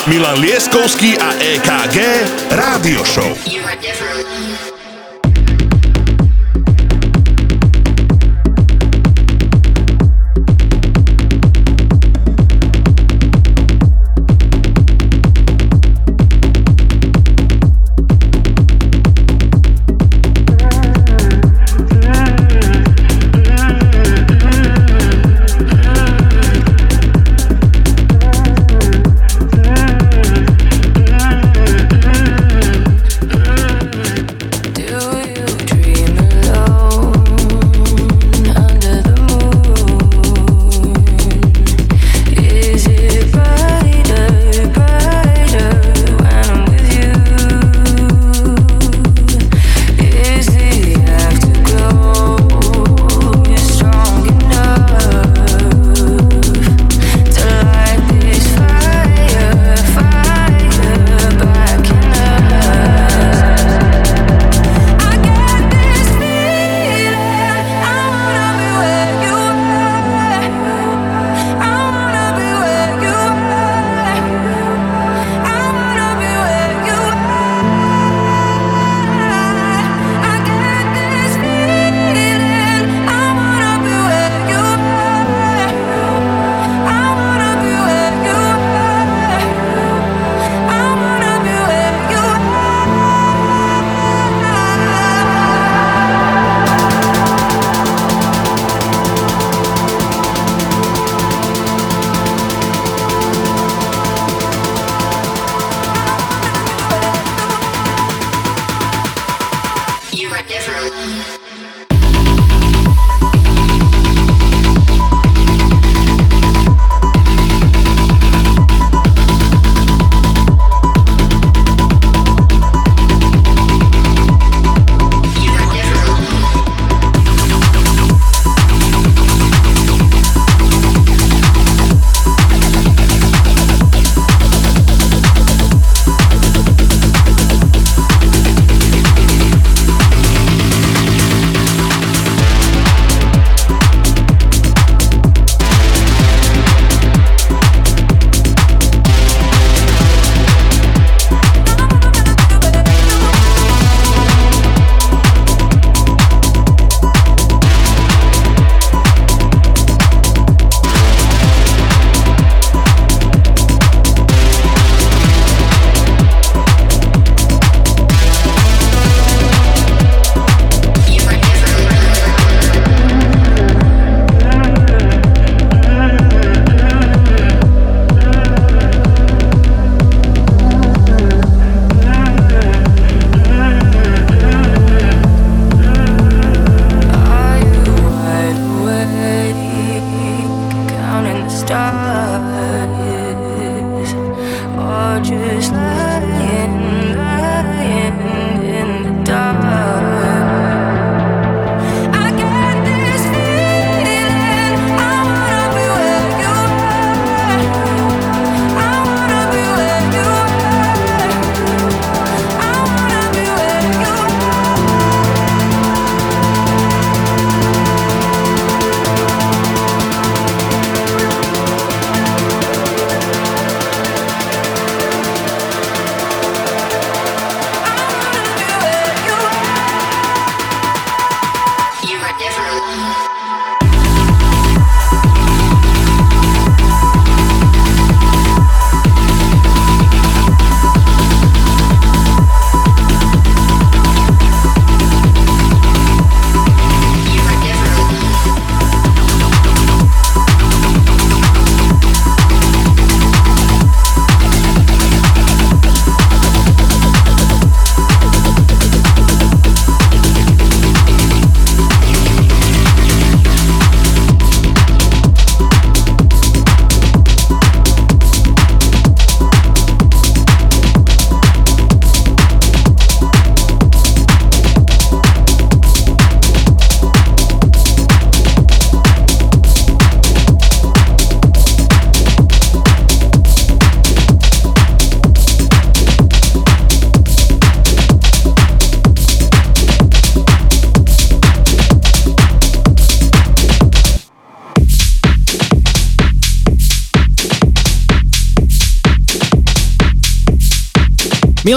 Milan 0.08 0.40
Lieskovský 0.40 1.20
a 1.20 1.36
EKG 1.44 1.98
Rádio 2.56 3.04
Show. 3.04 3.36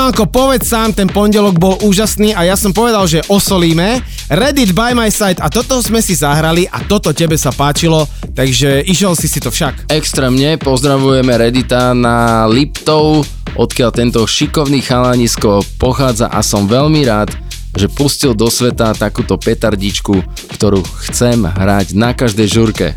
Milanko, 0.09 0.33
povedz 0.33 0.73
sám, 0.73 0.97
ten 0.97 1.05
pondelok 1.05 1.61
bol 1.61 1.77
úžasný 1.85 2.33
a 2.33 2.41
ja 2.49 2.57
som 2.57 2.73
povedal, 2.73 3.05
že 3.05 3.21
osolíme. 3.29 4.01
Reddit 4.33 4.73
by 4.73 4.97
my 4.97 5.13
side 5.13 5.37
a 5.37 5.53
toto 5.53 5.85
sme 5.85 6.01
si 6.01 6.17
zahrali 6.17 6.65
a 6.65 6.81
toto 6.81 7.13
tebe 7.13 7.37
sa 7.37 7.53
páčilo, 7.53 8.09
takže 8.33 8.89
išiel 8.89 9.13
si 9.13 9.29
si 9.29 9.37
to 9.37 9.53
však. 9.53 9.93
Extrémne 9.93 10.57
pozdravujeme 10.57 11.29
Reddita 11.37 11.93
na 11.93 12.49
Liptov, 12.49 13.29
odkiaľ 13.53 13.91
tento 13.93 14.25
šikovný 14.25 14.81
chalanisko 14.81 15.61
pochádza 15.77 16.33
a 16.33 16.41
som 16.41 16.65
veľmi 16.65 17.05
rád, 17.05 17.29
že 17.77 17.93
pustil 17.93 18.33
do 18.33 18.49
sveta 18.49 18.97
takúto 18.97 19.37
petardičku, 19.37 20.25
ktorú 20.57 20.81
chcem 21.05 21.45
hrať 21.45 21.93
na 21.93 22.17
každej 22.17 22.49
žurke. 22.49 22.97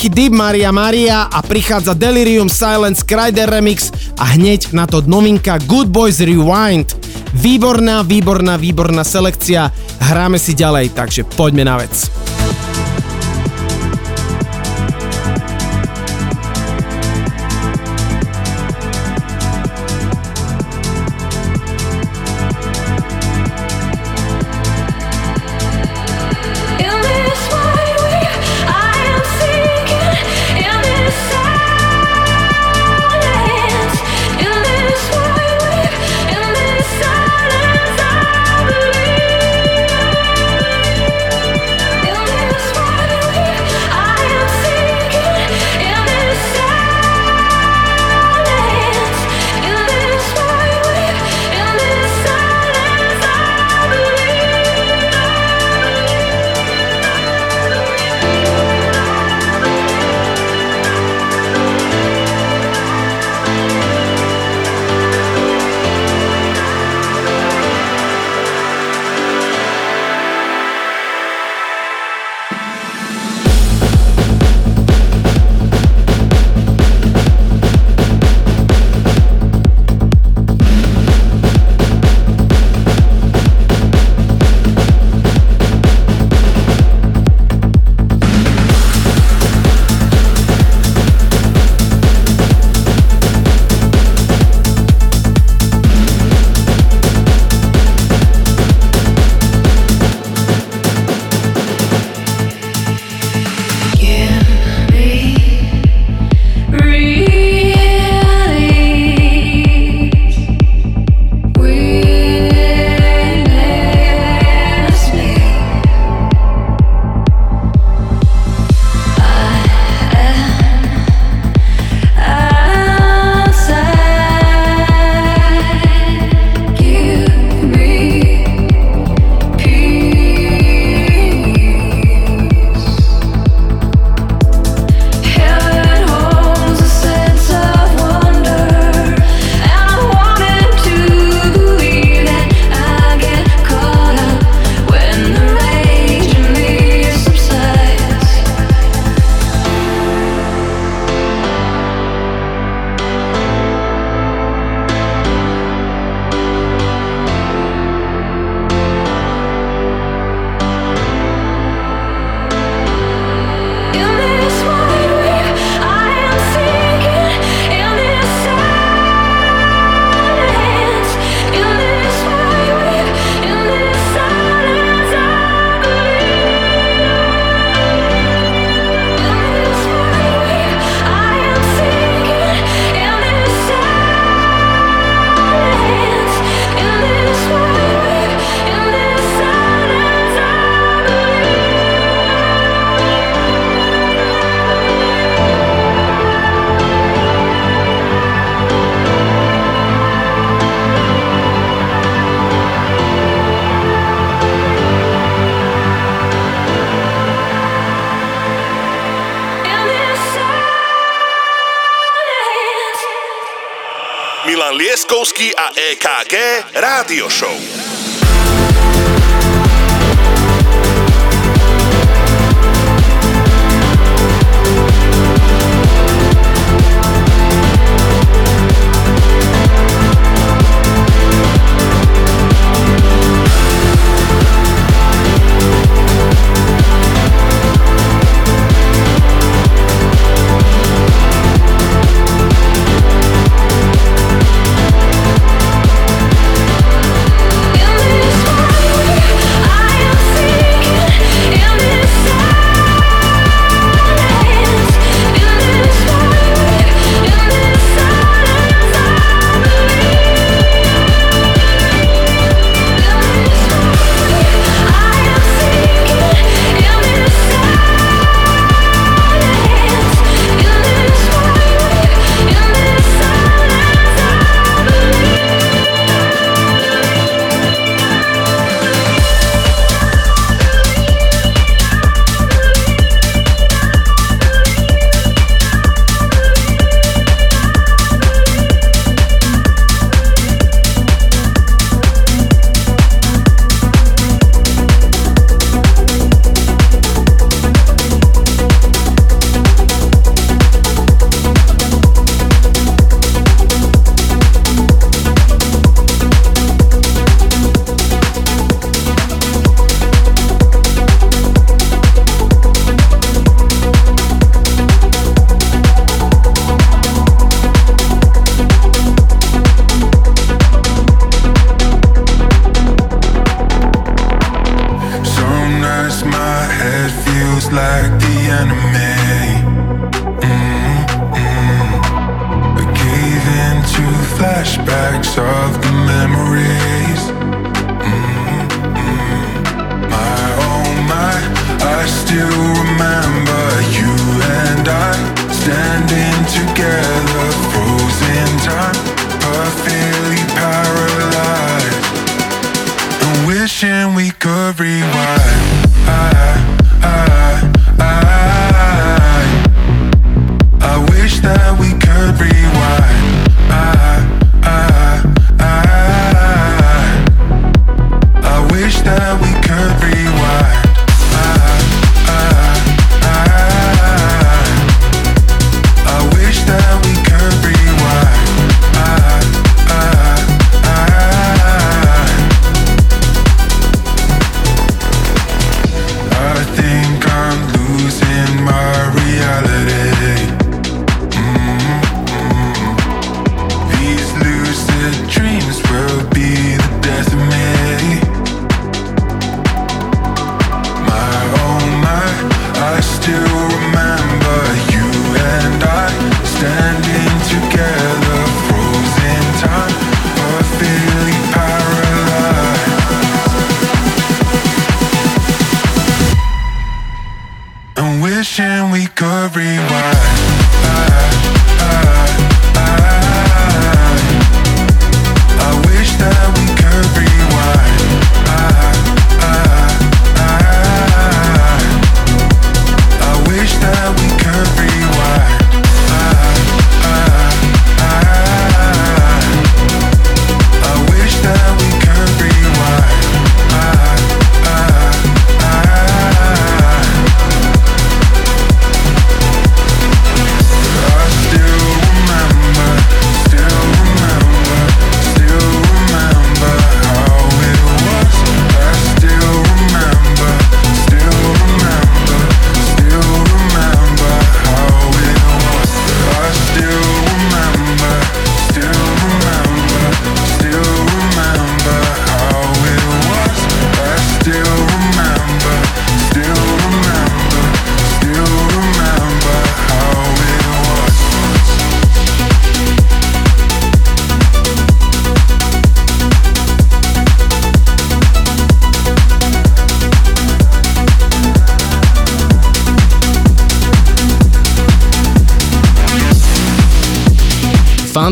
strechy 0.00 0.16
Deep 0.16 0.32
Maria 0.32 0.72
Maria 0.72 1.28
a 1.28 1.44
prichádza 1.44 1.92
Delirium 1.92 2.48
Silence 2.48 3.04
Cryder 3.04 3.50
Remix 3.50 3.92
a 4.16 4.24
hneď 4.32 4.72
na 4.72 4.88
to 4.88 5.04
novinka 5.04 5.60
Good 5.68 5.92
Boys 5.92 6.24
Rewind. 6.24 6.96
Výborná, 7.36 8.00
výborná, 8.00 8.56
výborná 8.56 9.04
selekcia. 9.04 9.68
Hráme 10.00 10.40
si 10.40 10.56
ďalej, 10.56 10.96
takže 10.96 11.28
poďme 11.36 11.68
na 11.68 11.76
vec. 11.84 12.09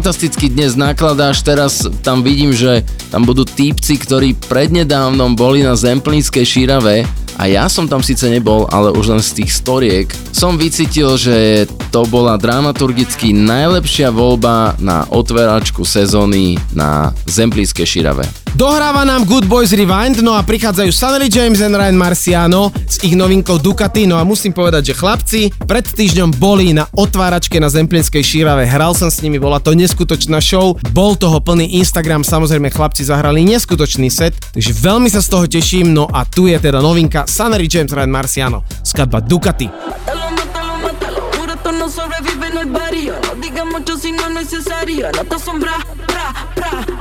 Fantasticky 0.08 0.48
dnes 0.48 0.72
nakladáš, 0.72 1.44
teraz 1.44 1.84
tam 2.00 2.24
vidím, 2.24 2.56
že 2.56 2.80
tam 3.12 3.28
budú 3.28 3.44
típci, 3.44 4.00
ktorí 4.00 4.40
prednedávnom 4.48 5.36
boli 5.36 5.60
na 5.60 5.76
Zemplínskej 5.76 6.48
šírave 6.48 7.04
a 7.36 7.44
ja 7.44 7.68
som 7.68 7.84
tam 7.84 8.00
síce 8.00 8.24
nebol, 8.32 8.64
ale 8.72 8.88
už 8.88 9.04
len 9.12 9.20
z 9.20 9.44
tých 9.44 9.52
storiek 9.52 10.08
som 10.32 10.56
vycítil, 10.56 11.12
že 11.20 11.68
to 11.92 12.08
bola 12.08 12.40
dramaturgicky 12.40 13.36
najlepšia 13.36 14.08
voľba 14.08 14.80
na 14.80 15.04
otváračku 15.12 15.84
sezóny 15.84 16.56
na 16.72 17.12
Zemplínskej 17.28 17.84
širave. 17.84 18.24
Dohráva 18.58 19.06
nám 19.06 19.22
Good 19.22 19.46
Boys 19.46 19.70
Rewind, 19.70 20.18
no 20.18 20.34
a 20.34 20.42
prichádzajú 20.42 20.90
Sunny 20.90 21.30
James 21.30 21.62
and 21.62 21.78
Ryan 21.78 21.94
Marciano 21.94 22.74
s 22.74 22.98
ich 23.06 23.14
novinkou 23.14 23.54
Ducati, 23.54 24.10
no 24.10 24.18
a 24.18 24.26
musím 24.26 24.50
povedať, 24.50 24.90
že 24.90 24.98
chlapci 24.98 25.54
pred 25.62 25.86
týždňom 25.86 26.34
boli 26.42 26.74
na 26.74 26.90
otváračke 26.90 27.62
na 27.62 27.70
Zemplínskej 27.70 28.18
šírave, 28.18 28.66
hral 28.66 28.98
som 28.98 29.14
s 29.14 29.22
nimi, 29.22 29.38
bola 29.38 29.62
to 29.62 29.78
neskutočná 29.78 30.42
show, 30.42 30.74
bol 30.90 31.14
toho 31.14 31.38
plný 31.38 31.78
Instagram, 31.78 32.26
samozrejme 32.26 32.74
chlapci 32.74 33.06
zahrali 33.06 33.46
neskutočný 33.46 34.10
set, 34.10 34.34
takže 34.50 34.74
veľmi 34.74 35.06
sa 35.06 35.22
z 35.22 35.30
toho 35.30 35.46
teším, 35.46 35.94
no 35.94 36.10
a 36.10 36.26
tu 36.26 36.50
je 36.50 36.58
teda 36.58 36.82
novinka 36.82 37.30
Sunny 37.30 37.70
James 37.70 37.94
Ryan 37.94 38.10
Marciano, 38.10 38.66
skladba 38.82 39.22
Ducati. 39.22 39.70
No 41.78 41.86
sobrevive 41.86 42.50
en 42.50 42.58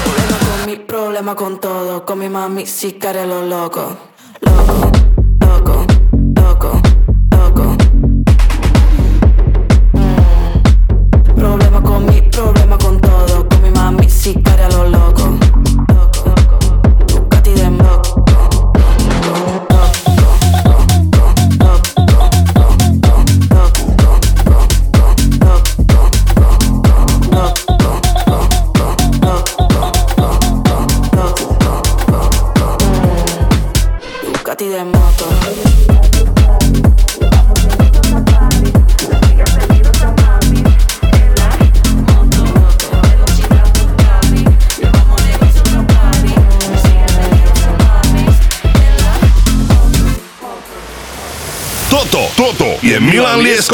Problema 0.06 0.38
con 0.40 0.64
mi 0.66 0.76
problema 0.78 1.34
con 1.34 1.60
todo. 1.60 2.04
Con 2.04 2.18
mi 2.18 2.28
mami 2.28 2.66
sí 2.66 2.92
que 2.92 3.08
haré 3.08 3.26
lo 3.26 3.42
loco. 3.42 3.80
Loco, 3.80 4.15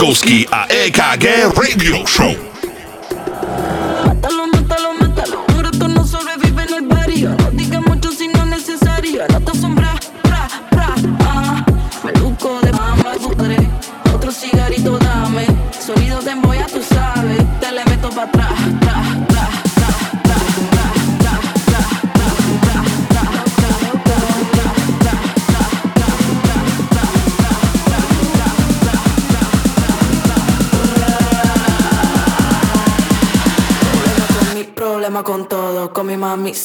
Lieskovský 0.03 0.51
a 0.51 0.67
EKG 0.67 1.55
Radio 1.55 2.03
Show. 2.03 2.42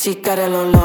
Si 0.08 0.16
te 0.16 0.48
lo 0.48 0.77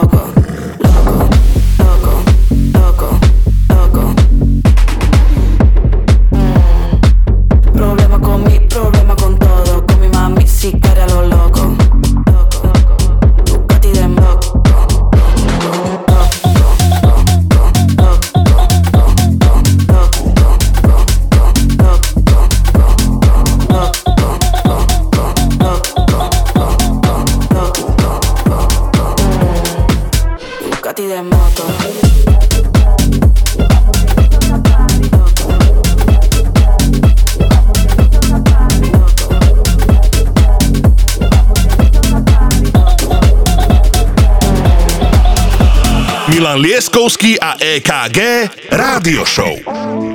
EKG 47.73 48.21
Rádio 48.69 49.25
Show. 49.25 49.57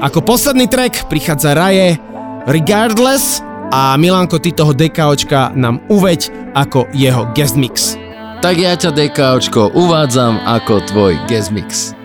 Ako 0.06 0.22
posledný 0.22 0.70
track 0.70 1.10
prichádza 1.10 1.58
Raje 1.58 1.98
Regardless 2.46 3.42
a 3.74 3.98
Milanko, 3.98 4.38
ty 4.38 4.54
toho 4.54 4.78
DKOčka 4.78 5.58
nám 5.58 5.82
uveď 5.90 6.54
ako 6.54 6.86
jeho 6.94 7.26
guest 7.34 7.58
mix. 7.58 7.98
Tak 8.46 8.62
ja 8.62 8.78
ťa 8.78 8.94
DKOčko 8.94 9.74
uvádzam 9.74 10.38
ako 10.46 10.86
tvoj 10.86 11.18
guest 11.26 11.50
mix. 11.50 11.98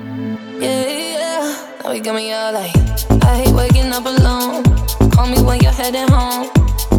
Yeah, 0.57 0.89
yeah. 0.89 1.45
Now 1.85 1.93
you 1.93 2.01
got 2.01 2.17
me 2.17 2.33
all 2.33 2.57
like, 2.57 2.73
I 3.21 3.45
hate 3.45 3.53
waking 3.53 3.93
up 3.93 4.09
alone. 4.09 4.65
Call 5.13 5.29
me 5.29 5.37
when 5.45 5.61
you're 5.61 5.77
heading 5.77 6.09
home. 6.09 6.49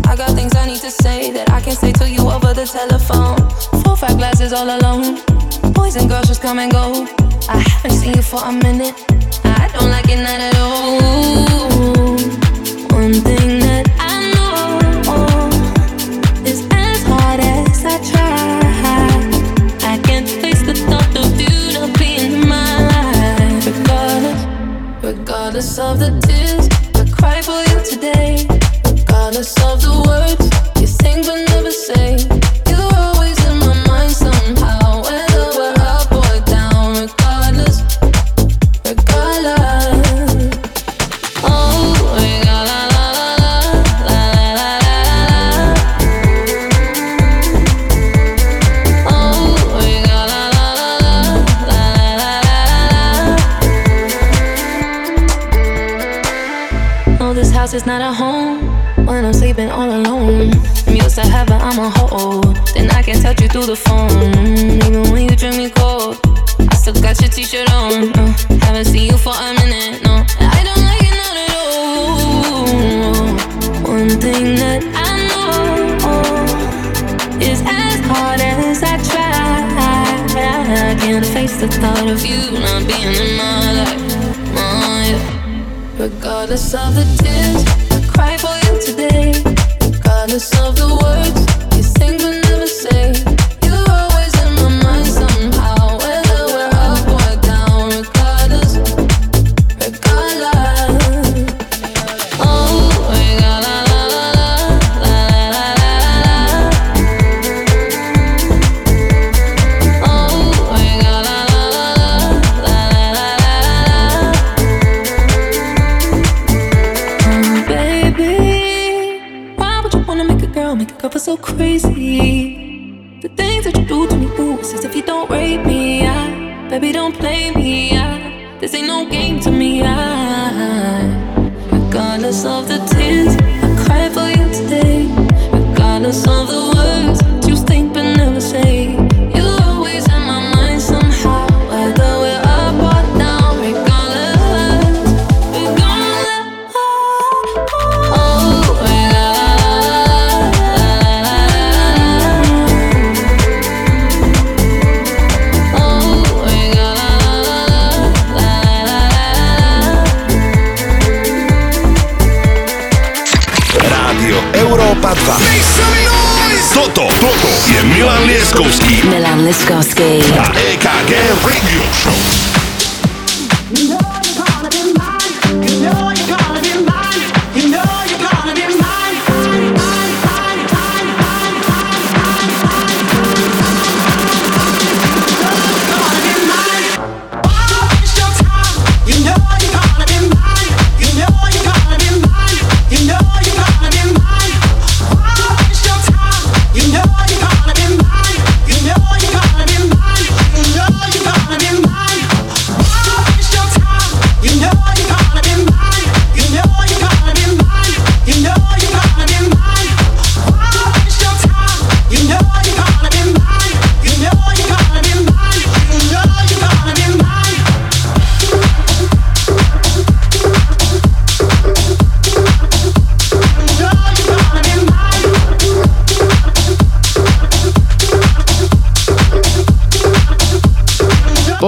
I 0.06 0.14
got 0.14 0.30
things 0.38 0.54
I 0.54 0.70
need 0.70 0.86
to 0.86 0.94
say 0.94 1.34
that 1.34 1.50
I 1.50 1.58
can 1.58 1.74
say 1.74 1.90
to 1.98 2.06
you 2.06 2.30
over 2.30 2.54
the 2.54 2.70
telephone. 2.70 3.34
Four, 3.82 3.98
five 3.98 4.22
glasses 4.22 4.54
all 4.54 4.70
alone. 4.70 5.18
Boys 5.74 5.98
and 5.98 6.06
girls 6.06 6.30
just 6.30 6.46
come 6.46 6.62
and 6.62 6.70
go. 6.70 7.10
I 7.50 7.58
haven't 7.60 7.92
seen 7.92 8.14
you 8.16 8.22
for 8.22 8.42
a 8.44 8.52
minute. 8.52 8.96
I 9.44 9.70
don't 9.74 9.90
like 9.90 10.08
it 10.08 10.18
not 10.18 10.40
at 10.40 10.56
all. 10.58 12.16
One 12.98 13.14
thing 13.14 13.60
that 13.60 13.86
I 14.00 14.32
know 14.34 15.50
is 16.46 16.66
as 16.72 17.04
hard 17.04 17.42
as 17.42 17.86
I 17.86 17.98
try, 18.12 18.62
I 19.92 19.98
can't 20.04 20.30
face 20.30 20.62
the 20.64 20.74
thought 20.74 21.16
of 21.18 21.40
you 21.42 21.74
not 21.74 21.98
being 22.00 22.32
in 22.32 22.48
my 22.48 22.88
life. 22.88 23.66
Regardless, 23.66 24.46
regardless 25.04 25.80
of 25.80 26.00
the 26.00 26.23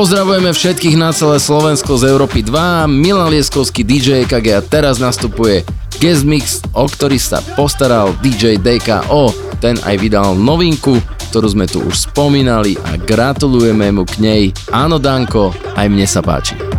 Pozdravujeme 0.06 0.54
všetkých 0.54 1.02
na 1.02 1.10
celé 1.10 1.42
Slovensko 1.42 1.98
z 1.98 2.14
Európy 2.14 2.46
2, 2.46 2.86
Milan 2.86 3.34
Lieskovský 3.34 3.82
DJ 3.82 4.30
EKG 4.30 4.54
a 4.54 4.62
teraz 4.62 5.02
nastupuje 5.02 5.66
guest 5.98 6.22
mix, 6.22 6.62
o 6.78 6.86
ktorý 6.86 7.18
sa 7.18 7.42
postaral 7.58 8.14
DJ 8.22 8.62
DKO. 8.62 9.34
Ten 9.58 9.82
aj 9.82 9.98
vydal 9.98 10.38
novinku, 10.38 11.02
ktorú 11.34 11.50
sme 11.50 11.66
tu 11.66 11.82
už 11.82 12.06
spomínali 12.06 12.78
a 12.86 13.02
gratulujeme 13.02 13.90
mu 13.90 14.06
k 14.06 14.22
nej. 14.22 14.44
Áno 14.70 15.02
Danko, 15.02 15.50
aj 15.74 15.90
mne 15.90 16.06
sa 16.06 16.22
páči. 16.22 16.75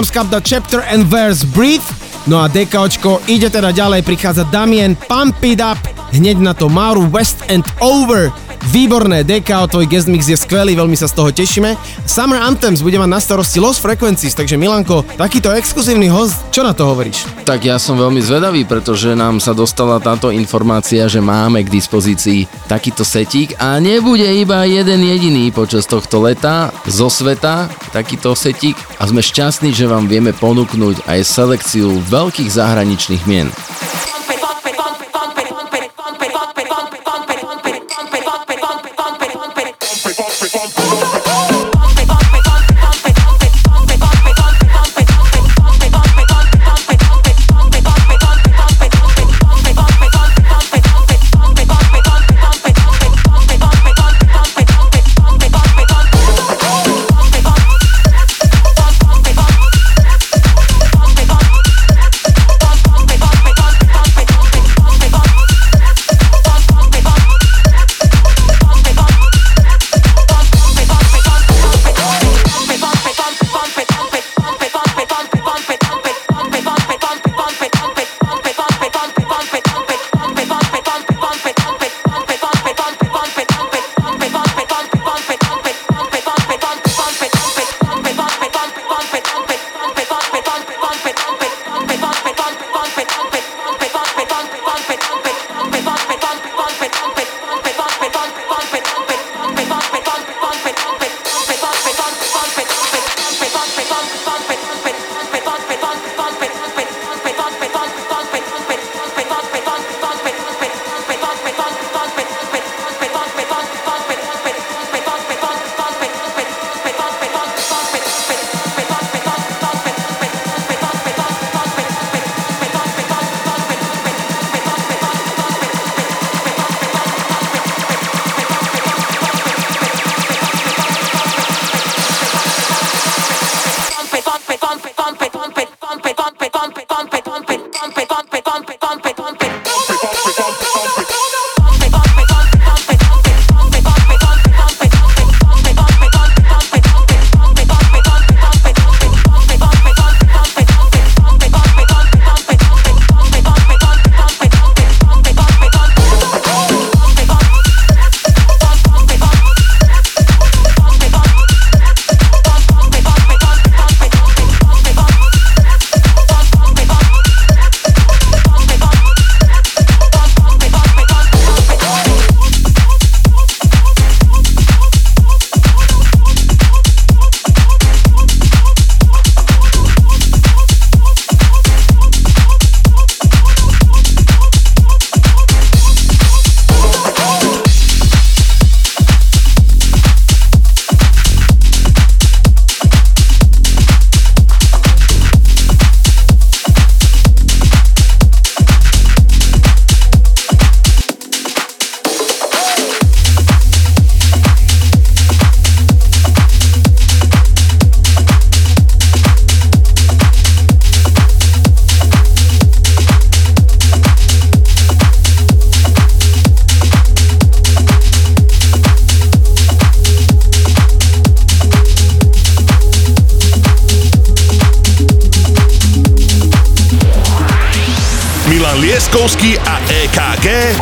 potom 0.00 0.16
skapda 0.16 0.40
Chapter 0.40 0.80
and 0.88 1.12
Verse 1.12 1.44
Breathe. 1.44 1.84
No 2.24 2.40
a 2.40 2.48
DKOčko 2.48 3.20
ide 3.28 3.52
teda 3.52 3.68
ďalej, 3.68 4.00
prichádza 4.00 4.48
Damien 4.48 4.96
Pump 4.96 5.36
It 5.44 5.60
Up, 5.60 5.76
hneď 6.16 6.40
na 6.40 6.56
to 6.56 6.72
Mauru 6.72 7.04
West 7.12 7.44
and 7.52 7.68
Over. 7.84 8.32
Výborné, 8.72 9.24
DKO, 9.24 9.72
tvoj 9.72 9.88
guest 9.88 10.04
mix 10.04 10.28
je 10.28 10.36
skvelý, 10.36 10.76
veľmi 10.76 10.92
sa 10.92 11.08
z 11.08 11.16
toho 11.16 11.32
tešíme. 11.32 11.80
Summer 12.04 12.40
Anthems 12.44 12.84
bude 12.84 13.00
mať 13.00 13.08
na 13.08 13.16
starosti 13.16 13.56
Lost 13.56 13.80
Frequencies, 13.80 14.36
takže 14.36 14.60
Milanko, 14.60 15.00
takýto 15.16 15.48
exkluzívny 15.48 16.12
host, 16.12 16.36
čo 16.52 16.60
na 16.60 16.76
to 16.76 16.84
hovoríš? 16.84 17.24
Tak 17.48 17.64
ja 17.64 17.80
som 17.80 17.96
veľmi 17.96 18.20
zvedavý, 18.20 18.68
pretože 18.68 19.16
nám 19.16 19.40
sa 19.40 19.56
dostala 19.56 19.96
táto 19.96 20.28
informácia, 20.28 21.08
že 21.08 21.24
máme 21.24 21.64
k 21.64 21.72
dispozícii 21.72 22.48
takýto 22.68 23.00
setík 23.00 23.56
a 23.56 23.80
nebude 23.80 24.28
iba 24.28 24.64
jeden 24.68 25.08
jediný 25.08 25.48
počas 25.56 25.88
tohto 25.88 26.20
leta 26.20 26.68
zo 26.84 27.08
sveta, 27.08 27.68
takýto 27.90 28.34
setík 28.34 28.78
a 28.98 29.06
sme 29.06 29.22
šťastní, 29.22 29.74
že 29.74 29.90
vám 29.90 30.06
vieme 30.06 30.30
ponúknuť 30.34 31.06
aj 31.06 31.20
selekciu 31.26 32.00
veľkých 32.06 32.50
zahraničných 32.50 33.26
mien. 33.26 33.50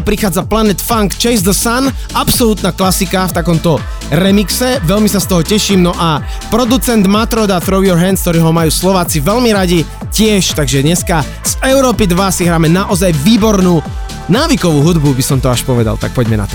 prichádza 0.00 0.44
Planet 0.44 0.80
Funk 0.80 1.16
Chase 1.16 1.44
the 1.44 1.54
Sun, 1.54 1.88
absolútna 2.16 2.72
klasika 2.72 3.28
v 3.28 3.36
takomto 3.36 3.80
remixe, 4.10 4.80
veľmi 4.84 5.06
sa 5.06 5.20
z 5.22 5.26
toho 5.30 5.42
teším, 5.44 5.86
no 5.86 5.92
a 5.96 6.20
producent 6.50 7.04
Matroda 7.06 7.62
Throw 7.62 7.84
Your 7.84 8.00
Hands, 8.00 8.18
ktorý 8.18 8.40
ho 8.44 8.52
majú 8.52 8.70
Slováci 8.72 9.20
veľmi 9.20 9.50
radi, 9.50 9.82
tiež, 10.10 10.54
takže 10.54 10.82
dneska 10.84 11.22
z 11.42 11.54
Európy 11.66 12.06
2 12.10 12.16
si 12.36 12.46
hráme 12.46 12.68
naozaj 12.70 13.14
výbornú 13.22 13.82
návykovú 14.30 14.86
hudbu, 14.86 15.10
by 15.16 15.24
som 15.26 15.38
to 15.42 15.50
až 15.50 15.66
povedal, 15.66 15.98
tak 15.98 16.14
poďme 16.14 16.38
na 16.38 16.46
to. 16.46 16.54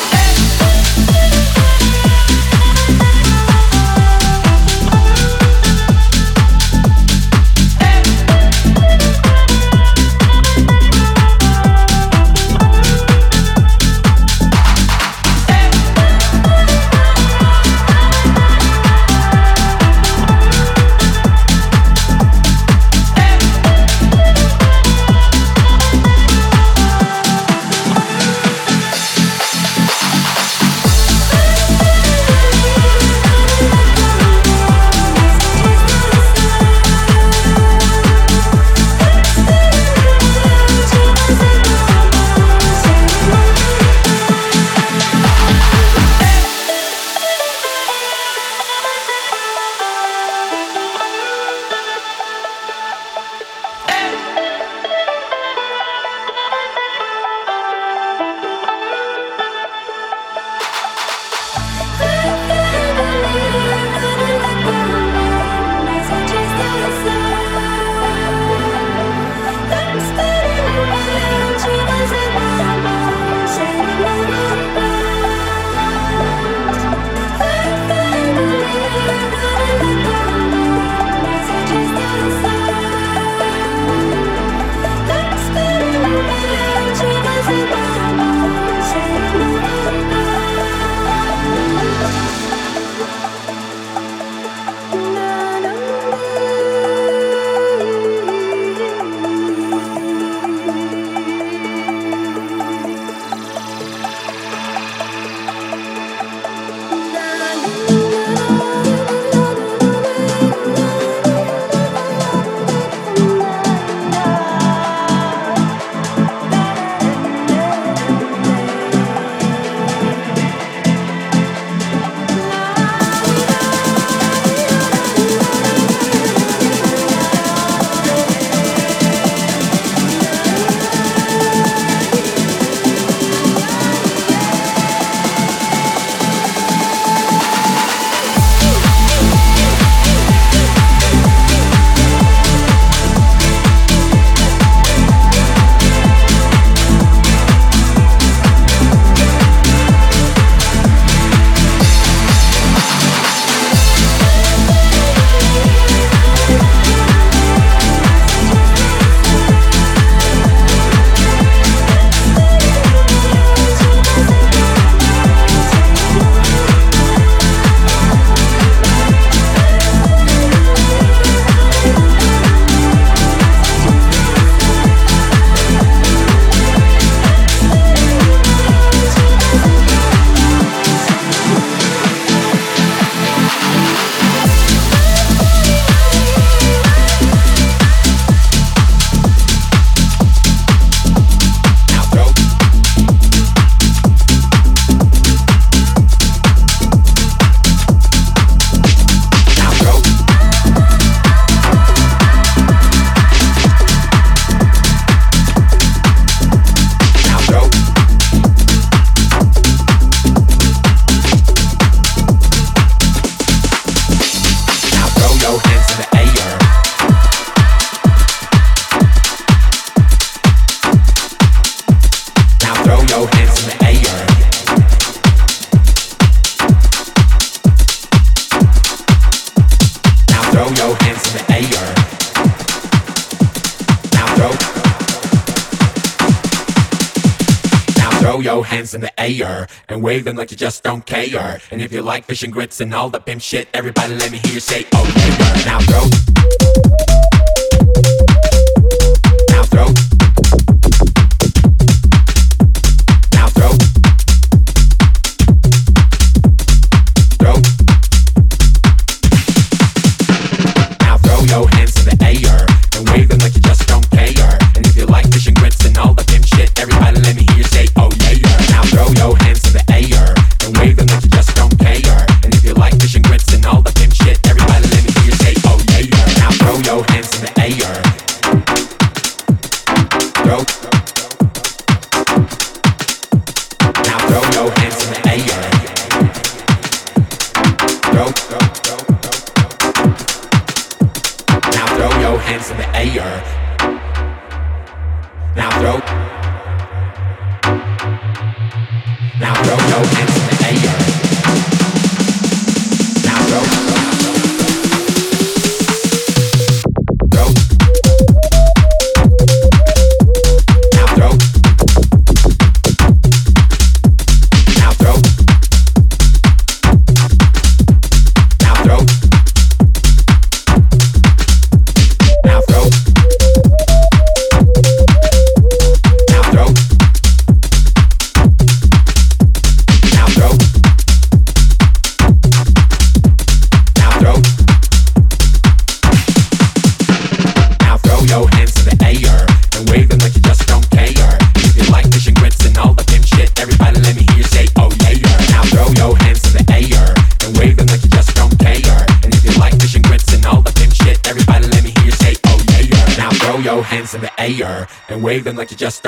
Wave 239.97 240.25
them 240.25 240.35
like 240.35 240.51
you 240.51 240.57
just 240.57 240.83
don't 240.83 241.05
care. 241.05 241.59
And 241.71 241.81
if 241.81 241.91
you 241.91 242.01
like 242.01 242.25
fish 242.25 242.43
and 242.43 242.53
grits 242.53 242.81
and 242.81 242.93
all 242.93 243.09
the 243.09 243.19
pimp 243.19 243.41
shit, 243.41 243.67
everybody 243.73 244.15
let 244.15 244.31
me 244.31 244.37
hear 244.39 244.53
you 244.53 244.59
say, 244.59 244.85
oh, 244.93 245.13
yeah. 245.17 245.65
Now 245.65 245.79
throw. 245.79 246.30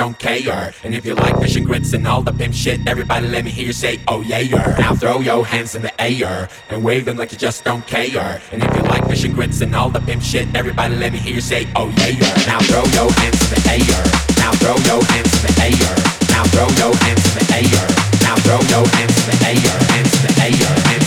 Don't 0.04 0.18
care. 0.18 0.70
And 0.84 0.94
if 0.94 1.06
you 1.06 1.14
like 1.14 1.38
fish 1.40 1.56
and 1.56 1.64
grits 1.64 1.94
and 1.94 2.06
all 2.06 2.20
the 2.20 2.32
pimp 2.32 2.52
shit, 2.52 2.86
everybody 2.86 3.26
let 3.26 3.42
me 3.42 3.50
hear 3.50 3.68
you 3.68 3.72
say, 3.72 4.00
oh 4.06 4.20
yeah. 4.20 4.76
Now 4.78 4.94
throw 4.94 5.20
your 5.20 5.46
hands 5.46 5.74
in 5.74 5.80
the 5.80 5.94
air 5.98 6.50
and 6.68 6.84
wave 6.84 7.06
them 7.06 7.16
like 7.16 7.32
you 7.32 7.38
just 7.38 7.64
don't 7.64 7.86
care. 7.86 8.42
And 8.52 8.62
if 8.62 8.70
you 8.76 8.82
like 8.82 9.06
fish 9.08 9.24
and 9.24 9.34
grits 9.34 9.62
and 9.62 9.74
all 9.74 9.88
the 9.88 10.00
pimp 10.00 10.22
shit, 10.22 10.46
everybody 10.54 10.94
let 10.96 11.10
me 11.14 11.18
hear 11.18 11.36
you 11.36 11.40
say, 11.40 11.66
oh 11.74 11.88
yeah. 11.96 12.28
Now 12.44 12.60
throw 12.68 12.84
your 12.98 13.10
hands 13.16 13.40
in 13.48 13.50
the 13.56 13.62
air. 13.80 14.02
Now 14.36 14.52
throw 14.60 14.76
your 14.90 15.02
hands 15.08 15.32
in 15.40 15.42
the 15.48 15.54
air. 15.72 15.96
Now 16.28 16.44
throw 16.52 16.68
your 16.82 16.92
hands 17.00 17.24
in 17.24 17.34
the 17.40 17.46
air. 17.64 17.88
Now 18.20 18.36
throw 18.44 18.60
your 18.74 18.84
hands 18.96 19.16
in 19.24 19.26
the 19.32 19.38
air. 19.56 19.78
Hands 19.94 20.14
in 20.20 20.22
the 20.28 20.34
air. 20.44 20.74
Hands 20.84 21.03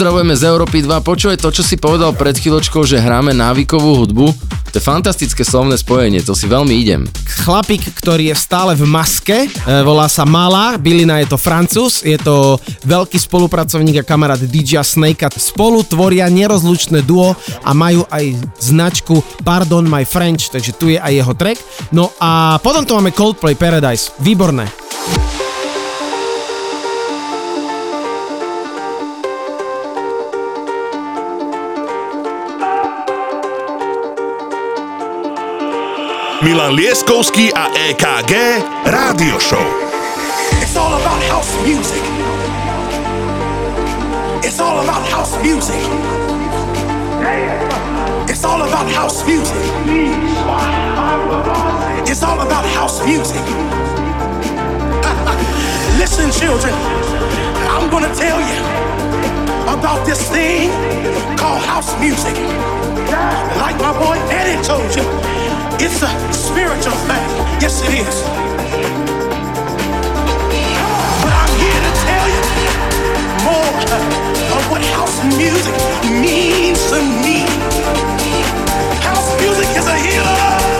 Pozdravujeme 0.00 0.32
z 0.32 0.48
Európy 0.48 0.80
2. 0.80 1.04
Počuje 1.04 1.36
to, 1.36 1.52
čo 1.52 1.60
si 1.60 1.76
povedal 1.76 2.16
pred 2.16 2.32
chvíľočkou, 2.32 2.88
že 2.88 2.96
hráme 2.96 3.36
návykovú 3.36 4.00
hudbu. 4.00 4.32
To 4.72 4.74
je 4.80 4.80
fantastické 4.80 5.44
slovné 5.44 5.76
spojenie, 5.76 6.24
to 6.24 6.32
si 6.32 6.48
veľmi 6.48 6.72
idem. 6.72 7.04
Chlapík, 7.44 7.84
ktorý 8.00 8.32
je 8.32 8.36
stále 8.40 8.72
v 8.72 8.88
maske, 8.88 9.44
e, 9.44 9.48
volá 9.84 10.08
sa 10.08 10.24
Mala, 10.24 10.80
Bylina 10.80 11.20
je 11.20 11.28
to 11.28 11.36
francúz, 11.36 12.00
je 12.00 12.16
to 12.16 12.56
veľký 12.88 13.20
spolupracovník 13.20 14.00
a 14.00 14.08
kamarát 14.08 14.40
DJ 14.40 14.80
Snake 14.80 15.28
spolu 15.36 15.84
tvoria 15.84 16.32
nerozlučné 16.32 17.04
duo 17.04 17.36
a 17.60 17.70
majú 17.76 18.08
aj 18.08 18.40
značku 18.56 19.20
Pardon 19.44 19.84
My 19.84 20.08
French, 20.08 20.48
takže 20.48 20.80
tu 20.80 20.88
je 20.88 20.96
aj 20.96 21.12
jeho 21.12 21.36
track. 21.36 21.60
No 21.92 22.08
a 22.16 22.56
potom 22.64 22.88
tu 22.88 22.96
máme 22.96 23.12
Coldplay 23.12 23.52
Paradise, 23.52 24.16
výborné. 24.24 24.89
Milan 36.40 36.72
Lieskovský 36.72 37.52
a 37.52 37.68
EKG 37.68 38.32
Rádio 38.88 39.36
Show. 39.36 39.60
It's 40.64 40.72
all 40.72 40.96
about 40.96 41.20
house 41.28 41.52
music. 41.68 42.00
It's 44.40 44.56
all 44.56 44.80
about 44.80 45.04
house 45.12 45.36
music. 45.44 45.76
It's 48.24 48.40
all 48.40 48.64
about 48.64 48.88
house 48.88 49.20
music. 49.28 49.60
It's 52.08 52.24
all 52.24 52.40
about 52.40 52.64
house 52.72 53.04
music. 53.04 53.44
Listen, 56.00 56.32
children, 56.32 56.72
I'm 57.68 57.92
gonna 57.92 58.08
tell 58.16 58.40
you 58.40 58.60
about 59.68 60.08
this 60.08 60.24
thing 60.32 60.72
called 61.36 61.60
house 61.68 61.92
music. 62.00 62.32
Like 63.60 63.76
my 63.76 63.92
boy 63.92 64.16
Eddie 64.32 64.56
told 64.64 64.88
you, 64.96 65.04
it's 65.82 66.02
a 66.02 66.32
spiritual 66.32 66.92
thing. 67.08 67.24
Yes, 67.58 67.80
it 67.82 67.94
is. 67.94 68.22
But 71.22 71.32
I'm 71.40 71.54
here 71.56 71.80
to 71.86 71.92
tell 72.04 72.26
you 72.28 72.42
more 73.48 73.72
of 74.56 74.62
what 74.70 74.82
house 74.92 75.18
music 75.36 75.74
means 76.20 76.80
to 76.90 77.00
me. 77.24 77.46
House 79.00 79.40
music 79.40 79.68
is 79.76 79.86
a 79.86 79.96
healer 79.96 80.79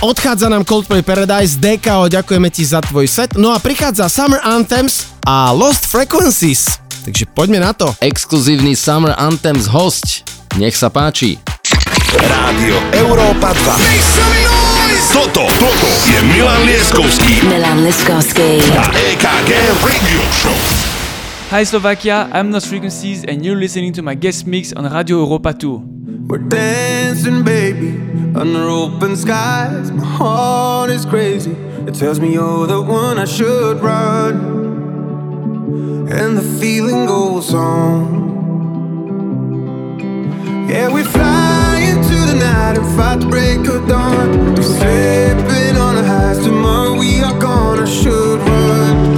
Odchádza 0.00 0.48
nám 0.48 0.64
Coldplay 0.64 1.04
Paradise, 1.04 1.60
DKO, 1.60 2.08
ďakujeme 2.08 2.48
ti 2.48 2.64
za 2.64 2.80
tvoj 2.80 3.04
set. 3.04 3.36
No 3.36 3.52
a 3.52 3.60
prichádza 3.60 4.08
Summer 4.08 4.40
Anthems 4.40 5.12
a 5.28 5.52
Lost 5.52 5.84
Frequencies. 5.92 6.80
Takže 7.04 7.28
poďme 7.36 7.60
na 7.60 7.76
to. 7.76 7.92
Exkluzívny 8.00 8.72
Summer 8.72 9.12
Anthems 9.12 9.68
host. 9.68 10.24
Nech 10.56 10.72
sa 10.72 10.88
páči. 10.88 11.36
Rádio 12.16 12.80
Európa 12.96 13.52
2. 13.52 15.12
Toto, 15.12 15.44
toto 15.60 15.88
je 16.08 16.16
Milan 16.32 16.64
Lieskovský. 16.64 17.44
Milan 17.44 17.84
Lieskovský. 17.84 18.56
A 18.80 18.88
EKG 18.96 19.50
Radio 19.84 20.20
Show. 20.32 20.56
Hi 21.52 21.60
Slovakia, 21.68 22.24
I'm 22.32 22.48
Nos 22.48 22.64
Frequencies 22.64 23.28
and 23.28 23.44
you're 23.44 23.60
listening 23.60 23.92
to 23.92 24.00
my 24.00 24.16
guest 24.16 24.48
mix 24.48 24.72
on 24.72 24.88
Radio 24.88 25.20
Europa 25.20 25.52
2. 25.52 26.24
We're 26.24 26.40
dancing, 26.40 27.44
baby. 27.44 28.19
under 28.34 28.62
open 28.68 29.16
skies. 29.16 29.90
My 29.90 30.04
heart 30.04 30.90
is 30.90 31.04
crazy. 31.04 31.52
It 31.86 31.94
tells 31.94 32.20
me 32.20 32.32
you're 32.34 32.66
the 32.66 32.80
one 32.80 33.18
I 33.18 33.24
should 33.24 33.80
run. 33.80 34.34
And 36.10 36.36
the 36.36 36.42
feeling 36.60 37.06
goes 37.06 37.52
on. 37.54 38.28
Yeah, 40.68 40.92
we 40.92 41.02
fly 41.02 41.80
into 41.90 42.14
the 42.26 42.34
night 42.34 42.78
and 42.78 42.96
fight 42.96 43.20
the 43.20 43.26
break 43.26 43.66
of 43.66 43.88
dawn. 43.88 44.54
We're 44.54 44.62
slipping 44.62 45.76
on 45.76 45.96
the 45.96 46.04
highs. 46.04 46.38
Tomorrow 46.38 46.98
we 46.98 47.22
are 47.22 47.38
gone. 47.38 47.80
I 47.80 47.84
should 47.86 48.38
run. 48.38 49.09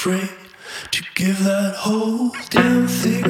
afraid 0.00 0.30
to 0.90 1.04
give 1.14 1.44
that 1.44 1.74
whole 1.76 2.30
damn 2.48 2.88
thing 2.88 3.29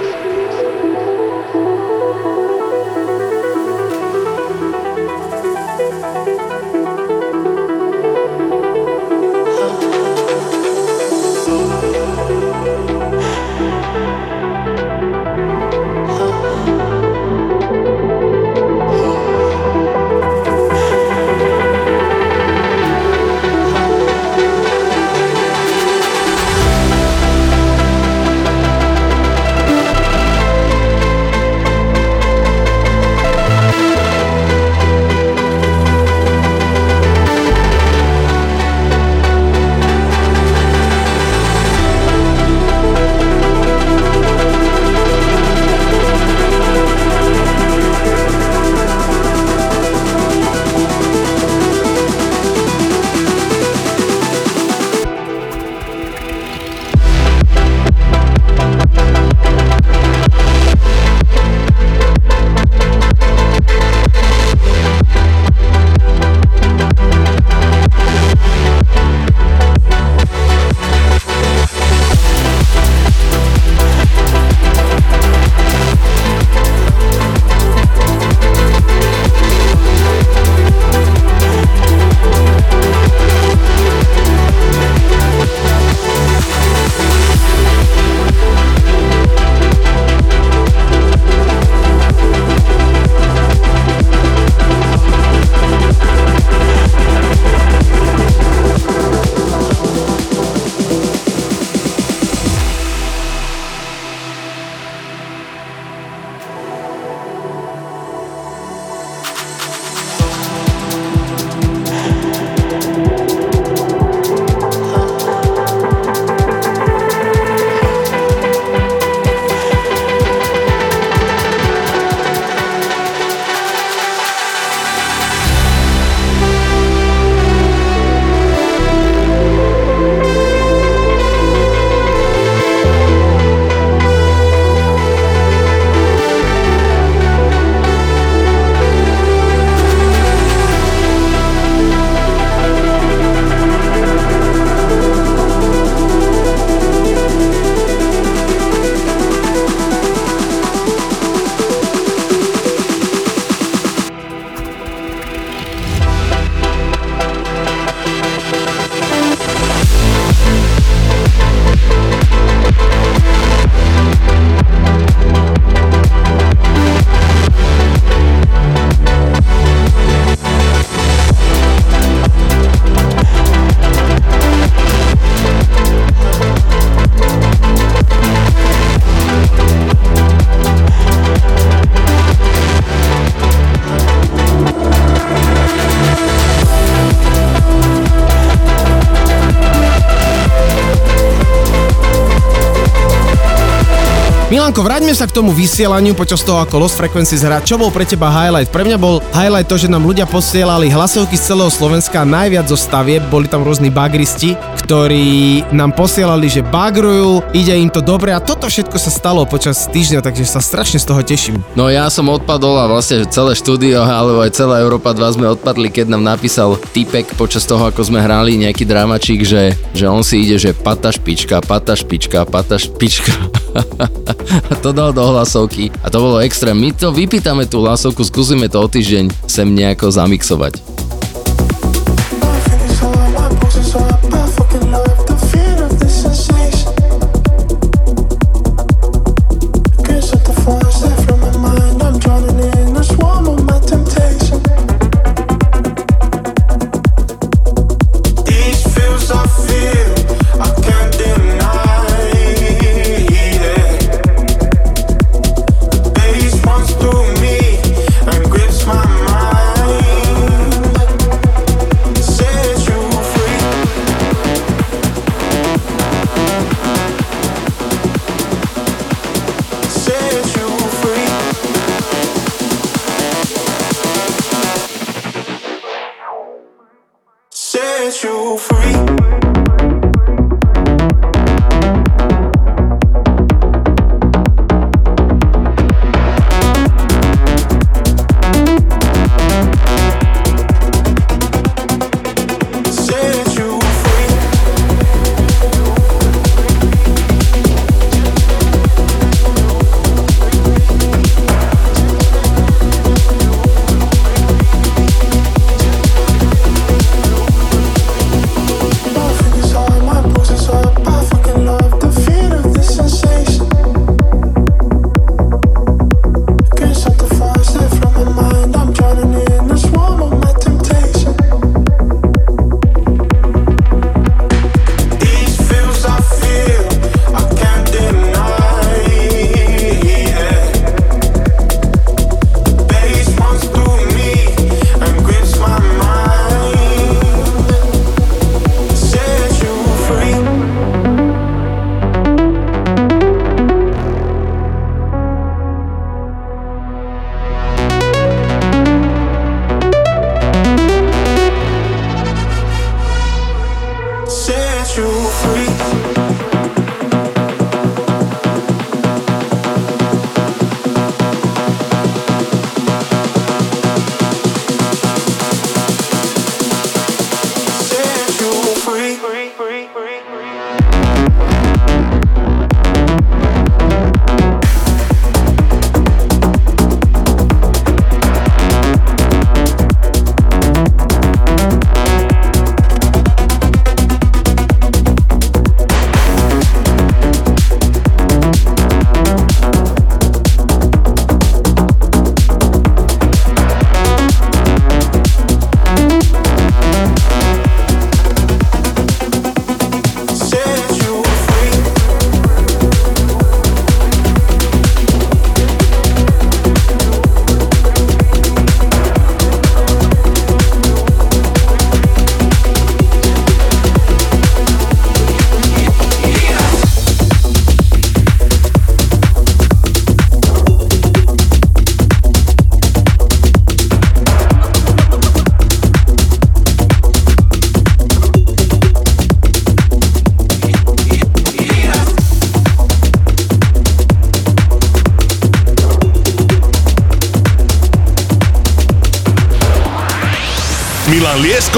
Milanko, 194.71 194.87
vráťme 194.87 195.11
sa 195.11 195.27
k 195.27 195.35
tomu 195.35 195.51
vysielaniu 195.51 196.15
počas 196.15 196.47
toho, 196.47 196.63
ako 196.63 196.87
Lost 196.87 196.95
Frequencies 196.95 197.43
hrá. 197.43 197.59
Čo 197.59 197.75
bol 197.75 197.91
pre 197.91 198.07
teba 198.07 198.31
highlight? 198.31 198.71
Pre 198.71 198.87
mňa 198.87 198.95
bol 198.95 199.19
highlight 199.35 199.67
to, 199.67 199.75
že 199.75 199.91
nám 199.91 200.07
ľudia 200.07 200.23
posielali 200.23 200.87
hlasovky 200.87 201.35
z 201.35 201.51
celého 201.51 201.67
Slovenska, 201.67 202.23
najviac 202.23 202.71
zo 202.71 202.79
stavieb, 202.79 203.19
boli 203.27 203.51
tam 203.51 203.67
rôzni 203.67 203.91
bagristi, 203.91 204.55
ktorí 204.79 205.67
nám 205.75 205.91
posielali, 205.91 206.47
že 206.47 206.63
bagrujú, 206.63 207.51
ide 207.51 207.75
im 207.75 207.91
to 207.91 207.99
dobre 207.99 208.31
a 208.31 208.39
toto 208.39 208.71
všetko 208.71 208.95
sa 208.95 209.11
stalo 209.11 209.43
počas 209.43 209.91
týždňa, 209.91 210.23
takže 210.23 210.47
sa 210.47 210.63
strašne 210.63 211.03
z 211.03 211.07
toho 211.11 211.19
teším. 211.19 211.59
No 211.75 211.91
ja 211.91 212.07
som 212.07 212.31
odpadol 212.31 212.79
a 212.79 212.87
vlastne 212.87 213.27
celé 213.27 213.59
štúdio, 213.59 213.99
alebo 214.07 214.39
aj 214.39 214.55
celá 214.55 214.79
Európa 214.79 215.11
2 215.11 215.35
sme 215.35 215.51
odpadli, 215.51 215.91
keď 215.91 216.15
nám 216.15 216.23
napísal 216.23 216.79
typek 216.95 217.27
počas 217.35 217.67
toho, 217.67 217.91
ako 217.91 218.07
sme 218.07 218.23
hrali 218.23 218.55
nejaký 218.55 218.87
dramačík, 218.87 219.43
že, 219.43 219.75
že 219.91 220.07
on 220.07 220.23
si 220.23 220.47
ide, 220.47 220.55
že 220.55 220.71
pata 220.71 221.11
špička, 221.11 221.59
pata 221.59 221.91
špička, 221.91 222.47
pata 222.47 222.79
špička. 222.79 223.50
to 224.83 224.89
dal 224.91 225.15
do 225.15 225.23
hlasovky 225.23 225.91
a 226.03 226.07
to 226.11 226.17
bolo 226.19 226.43
extrém. 226.43 226.75
My 226.75 226.91
to 226.91 227.11
vypýtame 227.15 227.65
tú 227.67 227.83
hlasovku, 227.83 228.23
skúsime 228.23 228.67
to 228.67 228.81
o 228.83 228.87
týždeň 228.87 229.47
sem 229.47 229.67
nejako 229.71 230.11
zamixovať. 230.11 230.90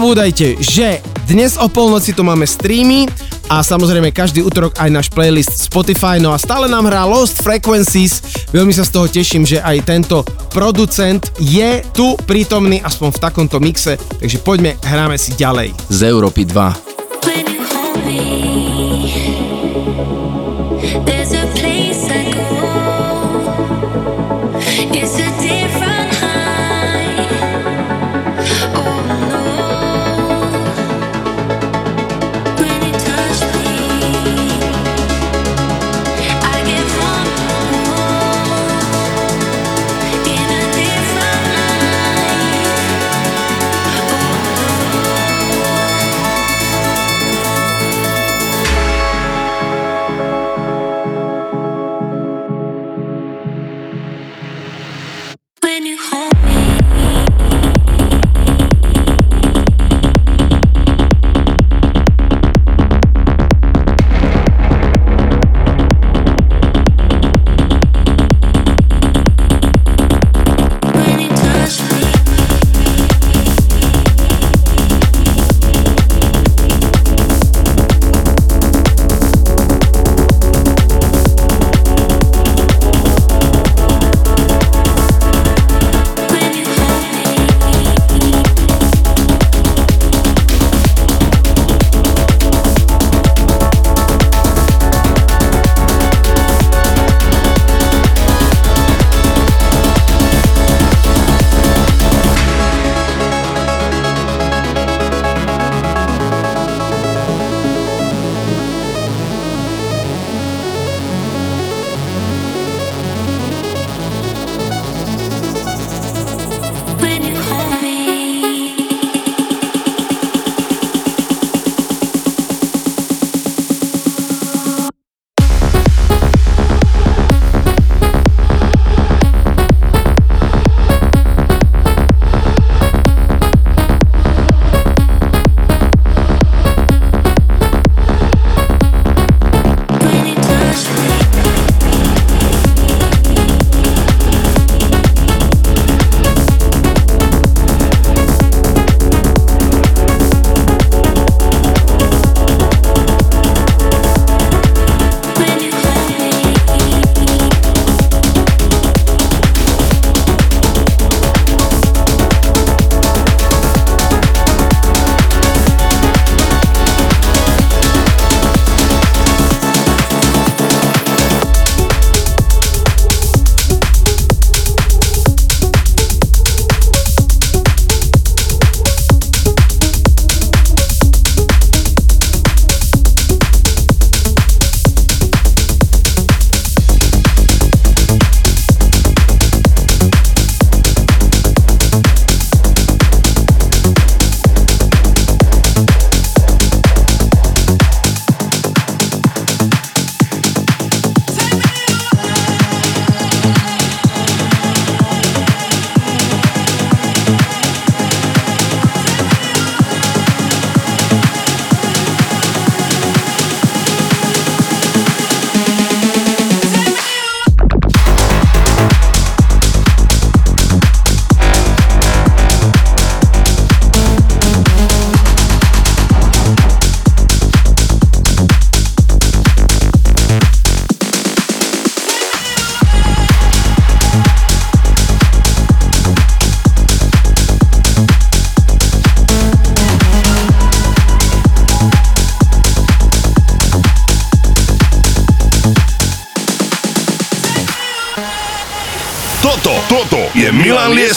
nezabúdajte, 0.00 0.56
že 0.64 1.04
dnes 1.28 1.60
o 1.60 1.68
polnoci 1.68 2.16
tu 2.16 2.24
máme 2.24 2.48
streamy 2.48 3.04
a 3.52 3.60
samozrejme 3.60 4.08
každý 4.16 4.40
útorok 4.40 4.72
aj 4.80 4.88
náš 4.88 5.06
playlist 5.12 5.68
Spotify, 5.68 6.16
no 6.16 6.32
a 6.32 6.40
stále 6.40 6.72
nám 6.72 6.88
hrá 6.88 7.04
Lost 7.04 7.44
Frequencies. 7.44 8.24
Veľmi 8.48 8.72
sa 8.72 8.88
z 8.88 8.96
toho 8.96 9.04
teším, 9.12 9.44
že 9.44 9.60
aj 9.60 9.84
tento 9.84 10.24
producent 10.56 11.20
je 11.36 11.84
tu 11.92 12.16
prítomný 12.24 12.80
aspoň 12.80 13.12
v 13.12 13.22
takomto 13.28 13.60
mixe, 13.60 14.00
takže 14.00 14.40
poďme, 14.40 14.80
hráme 14.80 15.20
si 15.20 15.36
ďalej. 15.36 15.76
Z 15.92 16.08
Európy 16.08 16.48
2. 16.48 16.89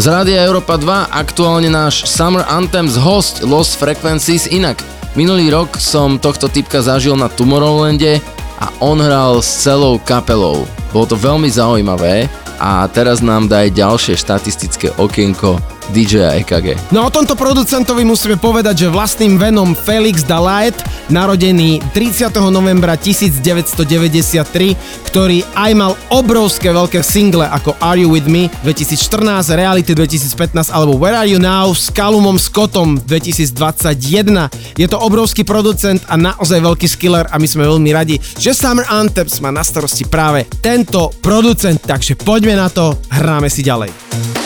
Z 0.00 0.08
Rádia 0.08 0.40
Európa 0.48 0.80
2 0.80 1.12
aktuálne 1.12 1.68
náš 1.68 2.08
Summer 2.08 2.40
Anthems 2.48 2.96
host 2.96 3.44
Lost 3.44 3.76
Frequencies. 3.76 4.48
Inak, 4.48 4.80
minulý 5.12 5.52
rok 5.52 5.76
som 5.76 6.16
tohto 6.16 6.48
typka 6.48 6.80
zažil 6.80 7.20
na 7.20 7.28
Tomorrowlande 7.28 8.16
a 8.64 8.72
on 8.80 8.96
hral 8.96 9.44
s 9.44 9.60
celou 9.60 10.00
kapelou. 10.00 10.64
Bolo 10.96 11.04
to 11.04 11.20
veľmi 11.20 11.52
zaujímavé 11.52 12.32
a 12.56 12.88
teraz 12.88 13.20
nám 13.20 13.44
daj 13.44 13.76
ďalšie 13.76 14.16
štatistické 14.16 14.96
okienko 14.96 15.60
DJ 15.92 16.32
EKG. 16.40 16.96
No 16.96 17.04
o 17.04 17.12
tomto 17.12 17.36
producentovi 17.36 18.00
musíme 18.00 18.40
povedať, 18.40 18.88
že 18.88 18.88
vlastným 18.88 19.36
venom 19.36 19.76
Felix 19.76 20.24
Dalaet, 20.24 20.80
narodený 21.10 21.82
30. 21.92 22.30
novembra 22.48 22.94
1993, 22.94 24.78
ktorý 25.10 25.42
aj 25.52 25.70
mal 25.74 25.92
obrovské 26.08 26.70
veľké 26.70 27.02
single 27.02 27.44
ako 27.50 27.76
Are 27.82 27.98
You 27.98 28.14
With 28.14 28.30
Me 28.30 28.46
2014, 28.62 29.52
Reality 29.58 29.92
2015 29.92 30.70
alebo 30.70 30.96
Where 30.96 31.18
Are 31.18 31.28
You 31.28 31.42
Now 31.42 31.74
s 31.74 31.90
Calumom 31.90 32.38
Scottom 32.38 33.02
2021. 33.04 34.78
Je 34.78 34.86
to 34.86 34.96
obrovský 34.96 35.42
producent 35.42 36.00
a 36.06 36.16
naozaj 36.16 36.62
veľký 36.62 36.86
skiller 36.86 37.26
a 37.28 37.36
my 37.36 37.46
sme 37.50 37.66
veľmi 37.66 37.90
radi, 37.90 38.16
že 38.38 38.56
Summer 38.56 38.86
Anthems 38.88 39.42
má 39.42 39.50
na 39.50 39.66
starosti 39.66 40.06
práve 40.06 40.46
tento 40.64 41.10
producent, 41.20 41.82
takže 41.82 42.16
poďme 42.16 42.56
na 42.56 42.72
to, 42.72 42.96
hráme 43.10 43.52
si 43.52 43.60
ďalej. 43.60 44.39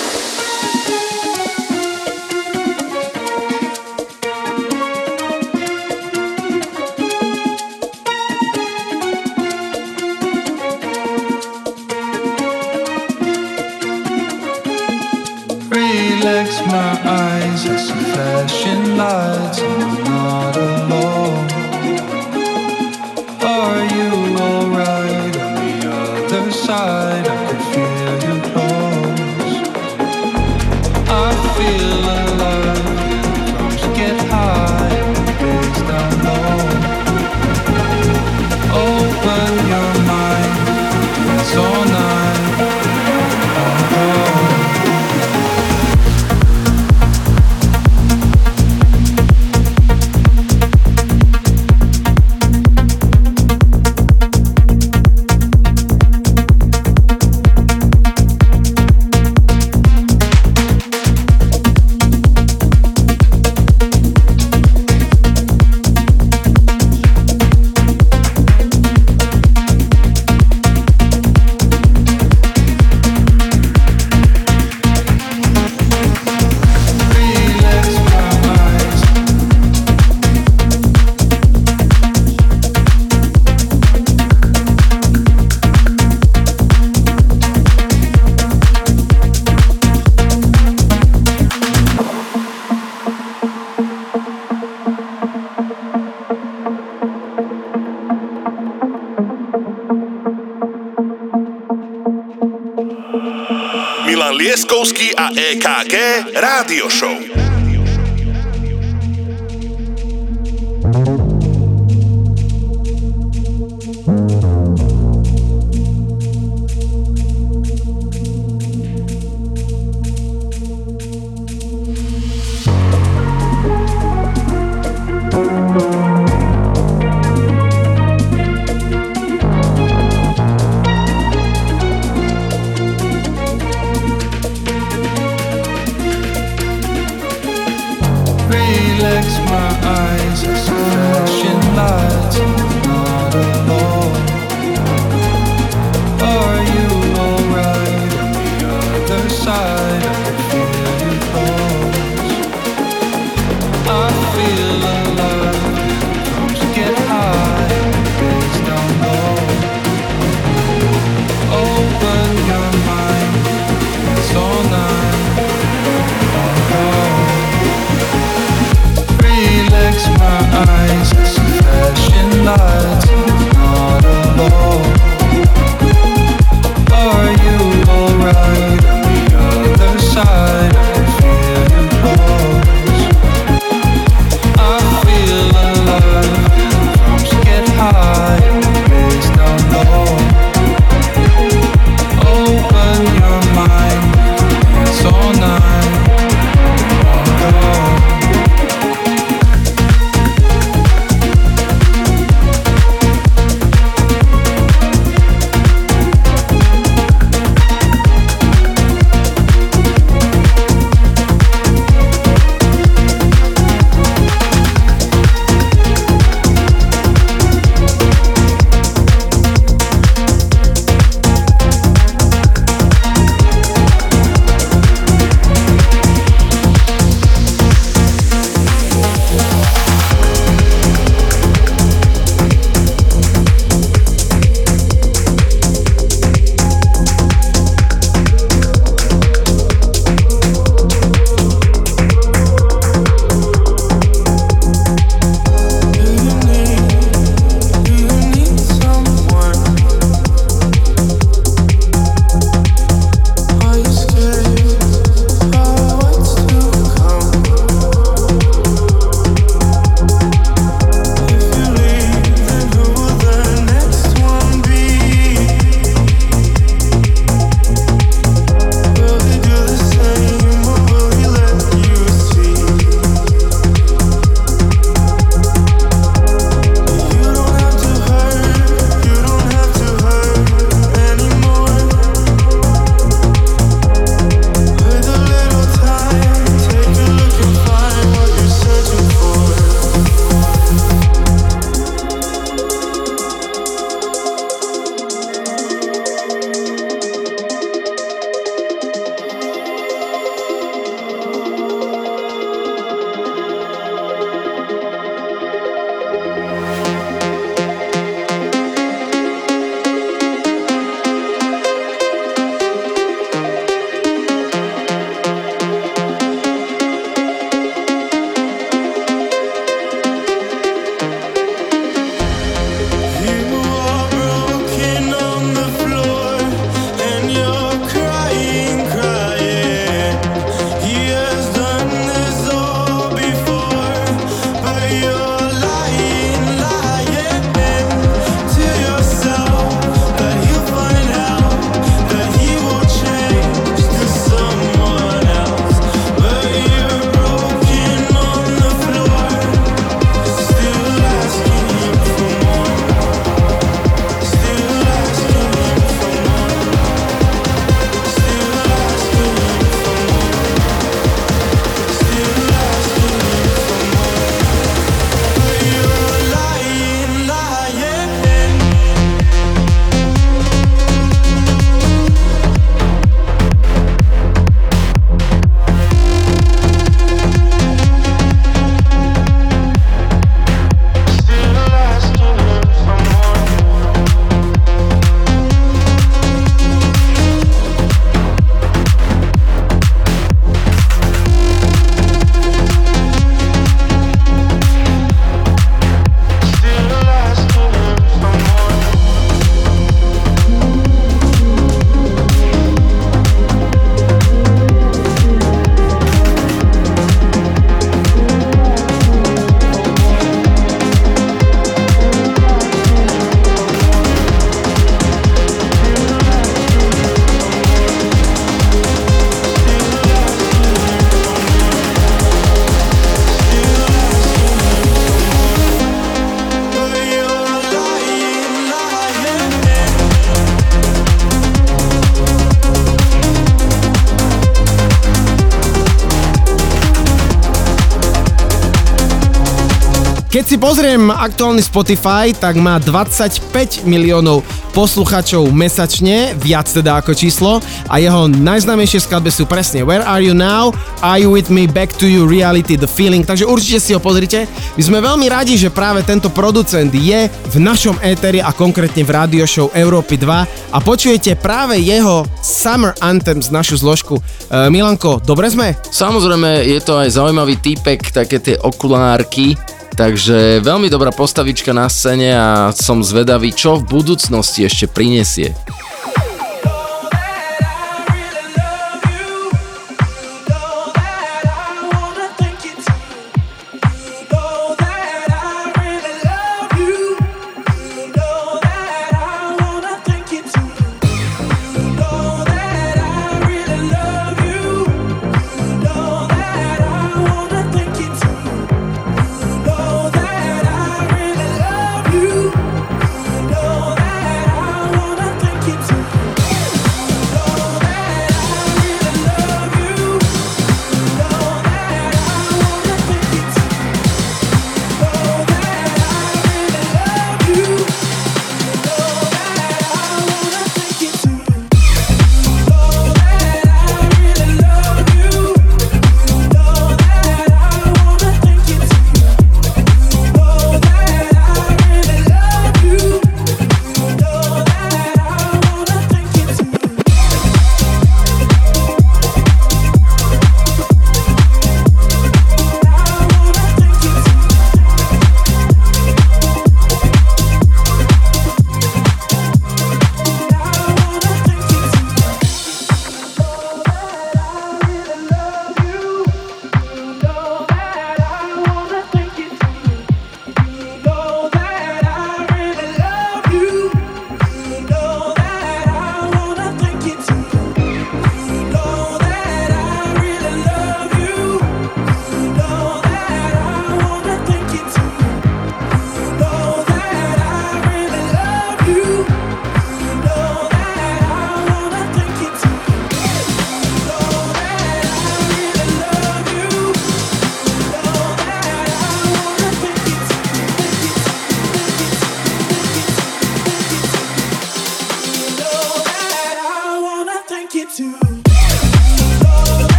Keď 440.35 440.51
si 440.51 440.59
pozriem 440.59 441.15
aktuálny 441.15 441.63
Spotify, 441.63 442.35
tak 442.35 442.59
má 442.59 442.83
25 442.83 443.87
miliónov 443.87 444.43
posluchačov 444.75 445.55
mesačne, 445.55 446.35
viac 446.35 446.67
teda 446.67 446.99
ako 446.99 447.15
číslo 447.15 447.63
a 447.87 448.03
jeho 448.03 448.27
najznámejšie 448.27 449.07
skladby 449.07 449.31
sú 449.31 449.47
presne 449.47 449.87
Where 449.87 450.03
Are 450.03 450.19
You 450.19 450.35
Now, 450.35 450.75
Are 451.07 451.23
You 451.23 451.31
With 451.31 451.55
Me, 451.55 451.71
Back 451.71 451.95
To 452.03 452.11
You, 452.11 452.27
Reality, 452.27 452.75
The 452.75 452.91
Feeling, 452.91 453.23
takže 453.23 453.47
určite 453.47 453.79
si 453.79 453.95
ho 453.95 454.03
pozrite. 454.03 454.51
My 454.75 454.83
sme 454.83 454.99
veľmi 454.99 455.31
radi, 455.31 455.55
že 455.55 455.71
práve 455.71 456.03
tento 456.03 456.27
producent 456.35 456.91
je 456.91 457.31
v 457.31 457.57
našom 457.63 458.03
éteri 458.03 458.43
a 458.43 458.51
konkrétne 458.51 459.07
v 459.07 459.15
radio 459.15 459.47
show 459.47 459.71
Európy 459.71 460.19
2 460.19 460.75
a 460.75 460.79
počujete 460.83 461.39
práve 461.39 461.79
jeho 461.79 462.27
Summer 462.43 462.91
Anthems, 462.99 463.55
našu 463.55 463.79
zložku. 463.79 464.19
E, 464.19 464.67
Milanko, 464.67 465.23
dobre 465.23 465.47
sme? 465.47 465.79
Samozrejme, 465.79 466.67
je 466.67 466.83
to 466.83 466.99
aj 466.99 467.23
zaujímavý 467.23 467.55
týpek, 467.63 468.11
také 468.11 468.43
tie 468.43 468.59
okulárky, 468.59 469.55
takže 469.95 470.61
veľmi 470.61 470.91
dobrá 470.91 471.15
postavička 471.15 471.73
na 471.73 471.89
scéne 471.89 472.35
a 472.35 472.75
som 472.75 473.01
zvedavý, 473.01 473.55
čo 473.55 473.81
v 473.81 473.89
budúcnosti 473.89 474.67
ešte 474.67 474.91
prinesie. 474.91 475.55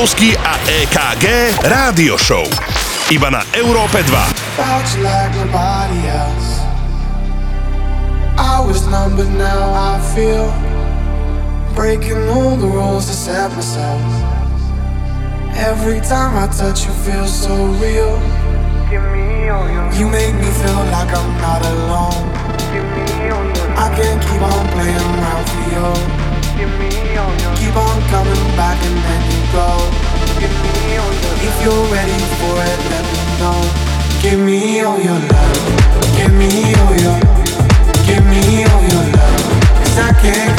Milan 0.00 0.16
a 0.48 0.56
EKG 0.80 1.24
Rádio 1.60 2.16
Show. 2.16 2.48
Iba 3.12 3.28
na 3.28 3.44
Európe 3.52 4.00
2. 4.00 4.08
Like. 4.08 4.32
I 8.40 8.64
was 8.64 8.88
numb, 8.88 9.20
but 9.20 9.28
now 9.36 9.60
I 9.76 10.00
feel 10.16 10.48
breaking 11.76 12.16
all 12.32 12.56
the 12.56 12.64
rules 12.64 13.12
to 13.12 13.12
set 13.12 13.52
myself. 13.52 14.00
Every 15.52 16.00
time 16.00 16.32
I 16.32 16.48
touch 16.48 16.88
you, 16.88 16.96
feel 17.04 17.28
so 17.28 17.52
real. 17.76 18.16
You 20.00 20.08
make 20.08 20.32
me 20.32 20.48
feel 20.64 20.80
like 20.96 21.12
I'm 21.12 21.28
not 21.44 21.60
alone. 21.60 22.24
I 23.76 23.92
can't 23.92 24.20
keep 24.24 24.40
on 24.40 24.64
playing 24.72 24.96
around 24.96 25.44
for 25.44 25.60
you. 25.76 27.09
Coming 28.10 28.56
back 28.56 28.78
and 28.84 28.96
then 29.06 29.22
you 29.30 29.40
go. 29.52 29.68
Give 30.40 30.50
me 30.50 30.96
all 30.98 31.12
your 31.22 31.34
If 31.48 31.56
you're 31.62 31.86
ready 31.94 32.18
for 32.40 32.56
it, 32.58 32.80
let 32.90 33.04
me 33.12 33.22
know. 33.38 33.60
Give 34.20 34.40
me 34.40 34.80
all 34.82 34.98
your 35.00 35.20
love. 35.30 36.16
Give 36.16 36.32
me 36.34 36.74
all 36.74 36.96
your. 37.04 37.20
Give 38.08 38.24
me 38.26 38.64
all 38.64 38.82
your 38.92 39.06
love. 39.14 39.40
'Cause 39.78 39.98
I 39.98 40.10
can't 40.22 40.49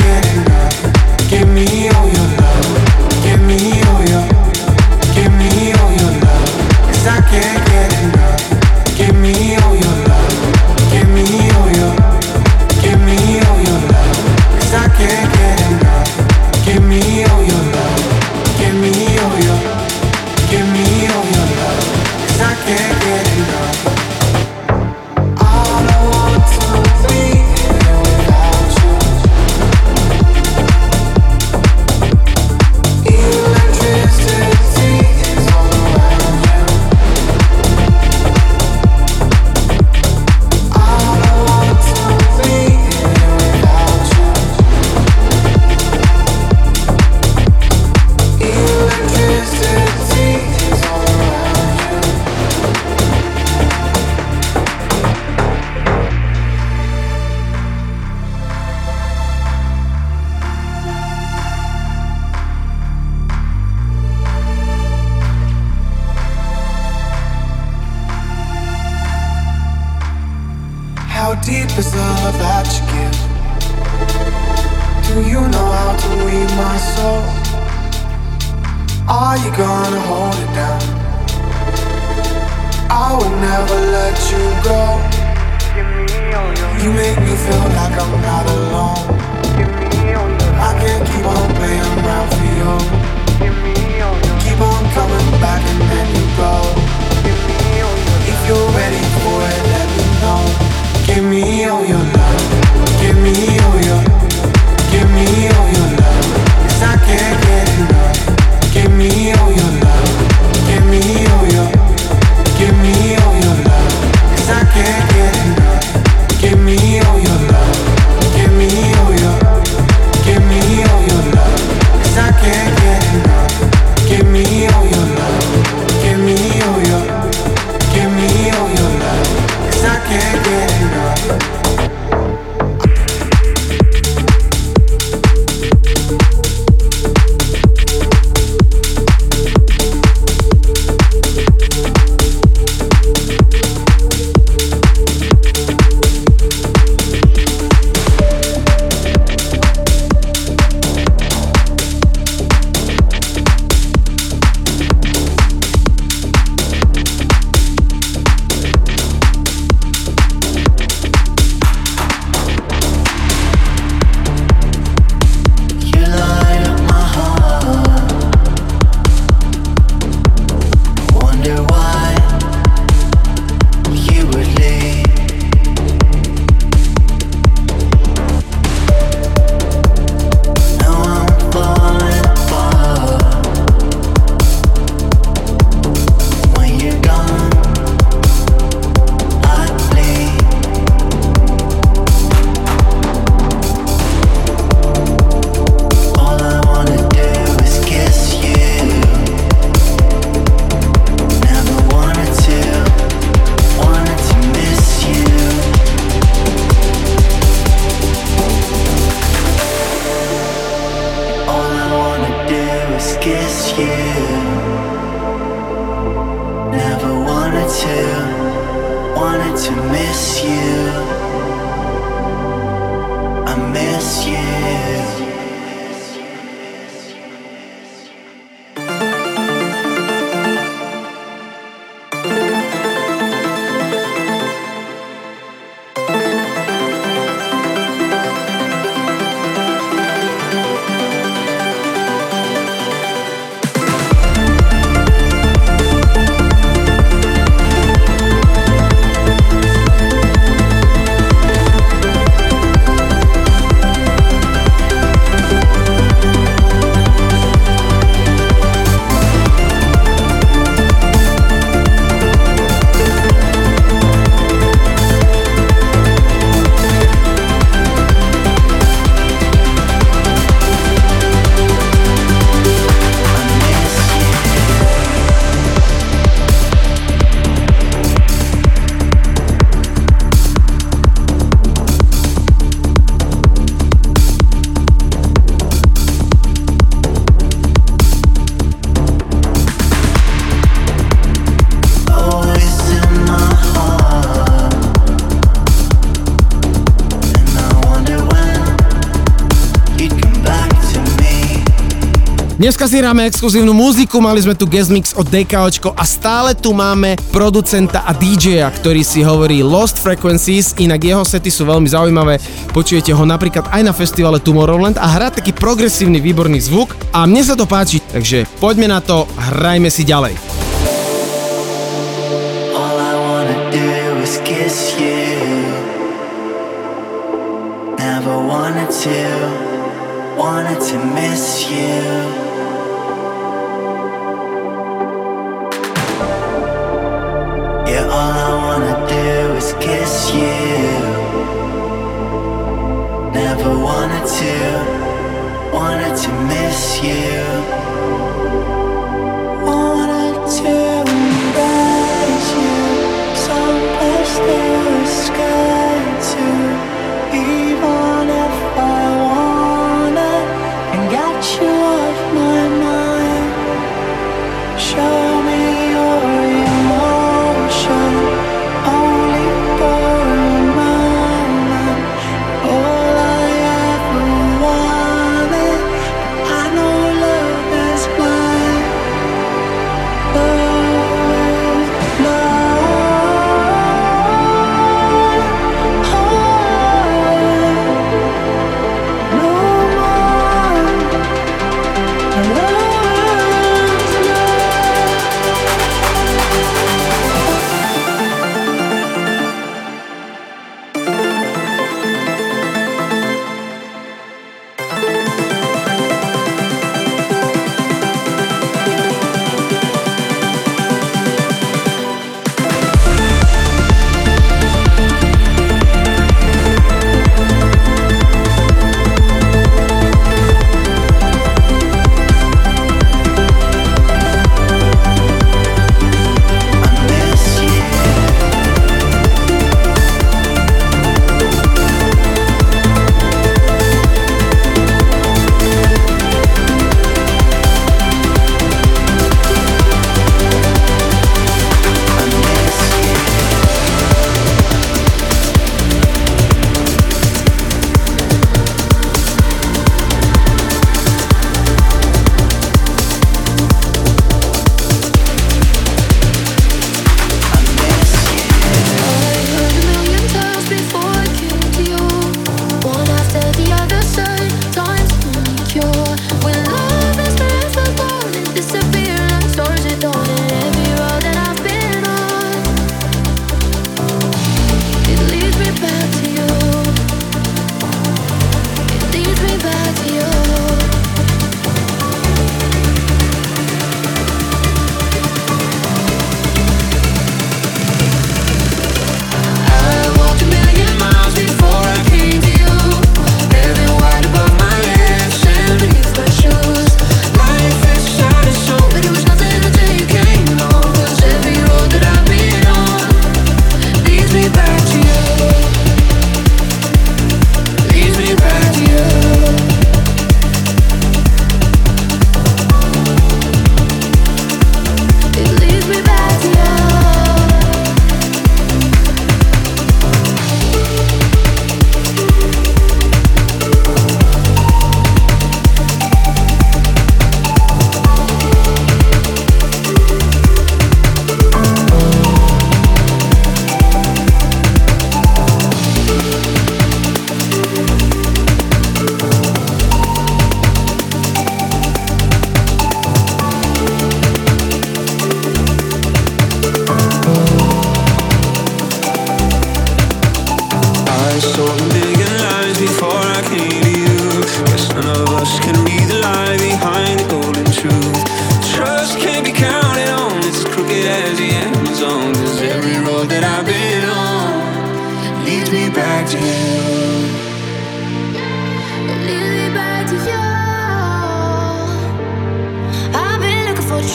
Dneska 302.62 302.86
si 302.86 303.02
hráme 303.02 303.26
exkluzívnu 303.26 303.74
muziku, 303.74 304.22
mali 304.22 304.38
sme 304.38 304.54
tu 304.54 304.70
guest 304.70 304.94
mix 304.94 305.18
od 305.18 305.26
DKOčko 305.26 305.98
a 305.98 306.06
stále 306.06 306.54
tu 306.54 306.78
máme 306.78 307.18
producenta 307.34 308.06
a 308.06 308.14
DJa, 308.14 308.70
ktorý 308.70 309.02
si 309.02 309.26
hovorí 309.26 309.66
Lost 309.66 309.98
Frequencies, 309.98 310.78
inak 310.78 311.02
jeho 311.02 311.26
sety 311.26 311.50
sú 311.50 311.66
veľmi 311.66 311.90
zaujímavé, 311.90 312.38
počujete 312.70 313.18
ho 313.18 313.26
napríklad 313.26 313.66
aj 313.74 313.82
na 313.82 313.90
festivale 313.98 314.38
Tomorrowland 314.38 315.02
a 315.02 315.10
hrá 315.10 315.34
taký 315.34 315.58
progresívny, 315.58 316.22
výborný 316.22 316.62
zvuk 316.62 316.94
a 317.10 317.26
mne 317.26 317.42
sa 317.42 317.58
to 317.58 317.66
páči, 317.66 317.98
takže 318.14 318.46
poďme 318.62 318.94
na 318.94 319.02
to, 319.02 319.26
hrajme 319.58 319.90
si 319.90 320.06
ďalej. 320.06 320.51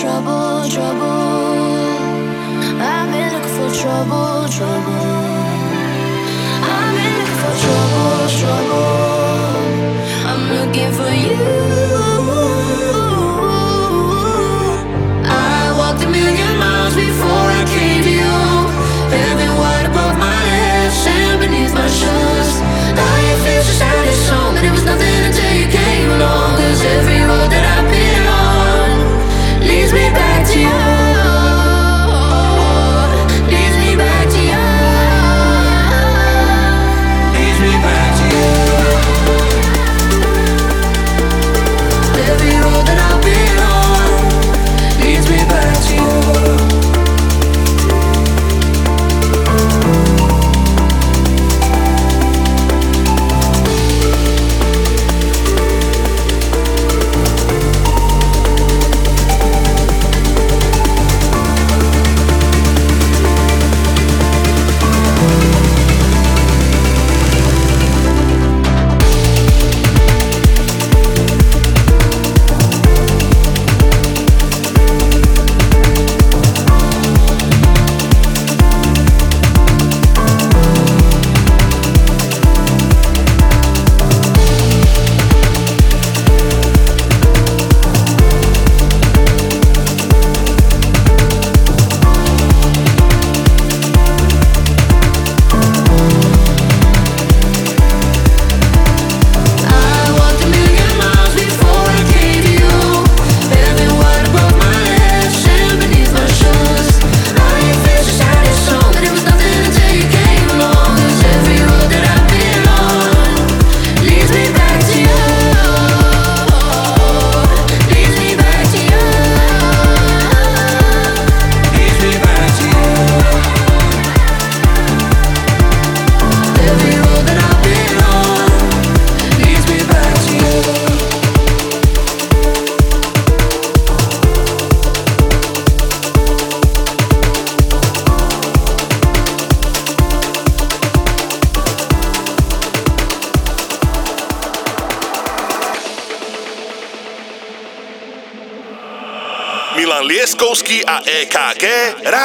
trouble, 0.00 0.68
trouble. 0.68 1.00
I've 2.78 3.10
been 3.10 3.32
looking 3.32 3.54
for 3.56 3.70
trouble, 3.80 4.46
trouble. 4.56 4.92
I've 6.68 6.94
been 6.96 7.12
looking 7.18 7.38
for 7.40 7.54
trouble, 7.62 8.28
trouble. 8.38 8.65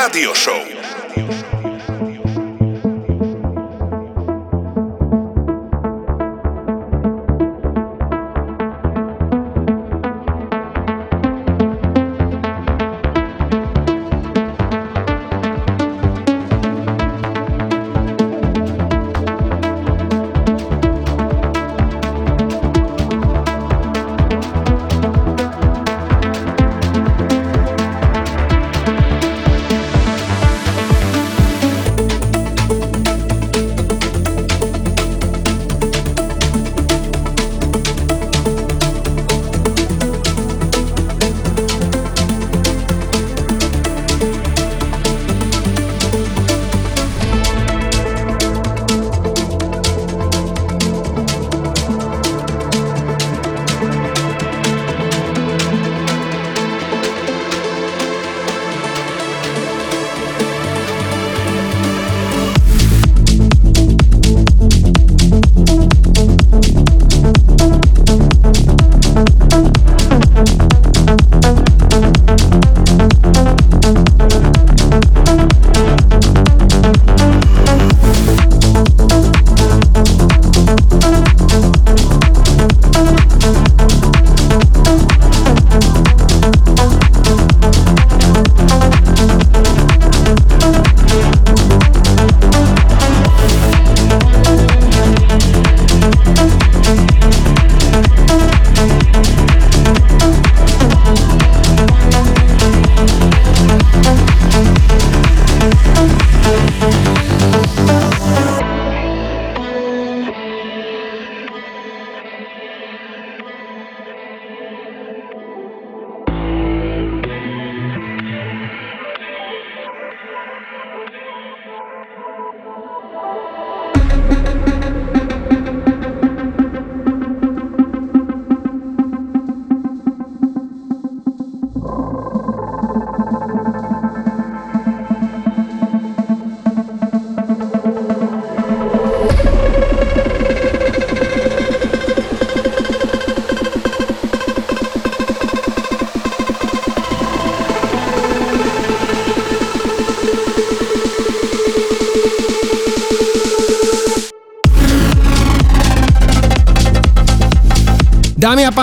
Radio 0.02 0.34
Show. 0.34 0.61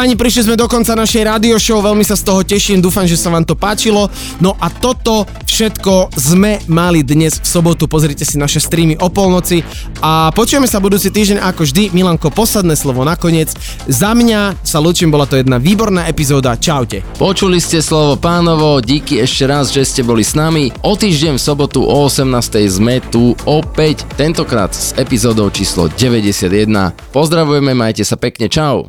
Páni, 0.09 0.25
prišli 0.25 0.49
sme 0.49 0.57
do 0.57 0.65
konca 0.73 0.97
našej 0.97 1.21
radio 1.21 1.61
show, 1.61 1.85
veľmi 1.85 2.01
sa 2.01 2.17
z 2.17 2.25
toho 2.25 2.41
teším, 2.41 2.81
dúfam, 2.81 3.05
že 3.05 3.21
sa 3.21 3.29
vám 3.29 3.45
to 3.45 3.53
páčilo. 3.53 4.09
No 4.41 4.57
a 4.57 4.73
toto 4.73 5.29
všetko 5.45 6.17
sme 6.17 6.65
mali 6.65 7.05
dnes 7.05 7.37
v 7.37 7.45
sobotu, 7.45 7.85
pozrite 7.85 8.25
si 8.25 8.41
naše 8.41 8.57
streamy 8.57 8.97
o 9.05 9.13
polnoci 9.13 9.61
a 10.01 10.33
počujeme 10.33 10.65
sa 10.65 10.81
budúci 10.81 11.13
týždeň 11.13 11.45
ako 11.45 11.61
vždy. 11.61 11.93
Milanko, 11.93 12.33
posledné 12.33 12.73
slovo 12.81 13.05
nakoniec. 13.05 13.53
Za 13.85 14.17
mňa 14.17 14.57
sa 14.65 14.81
ľúčim, 14.81 15.13
bola 15.13 15.29
to 15.29 15.37
jedna 15.37 15.61
výborná 15.61 16.09
epizóda, 16.09 16.57
čaute. 16.57 17.05
Počuli 17.21 17.61
ste 17.61 17.85
slovo 17.85 18.17
pánovo, 18.17 18.81
díky 18.81 19.21
ešte 19.21 19.45
raz, 19.45 19.69
že 19.69 19.85
ste 19.85 20.01
boli 20.01 20.25
s 20.25 20.33
nami. 20.33 20.73
O 20.89 20.97
týždeň 20.97 21.37
v 21.37 21.43
sobotu 21.53 21.85
o 21.85 22.09
18. 22.09 22.33
sme 22.65 23.05
tu 23.13 23.37
opäť, 23.45 24.09
tentokrát 24.17 24.73
s 24.73 24.97
epizódou 24.97 25.53
číslo 25.53 25.93
91. 25.93 26.97
Pozdravujeme, 27.13 27.77
majte 27.77 28.09
sa 28.09 28.17
pekne, 28.17 28.49
čau. 28.49 28.77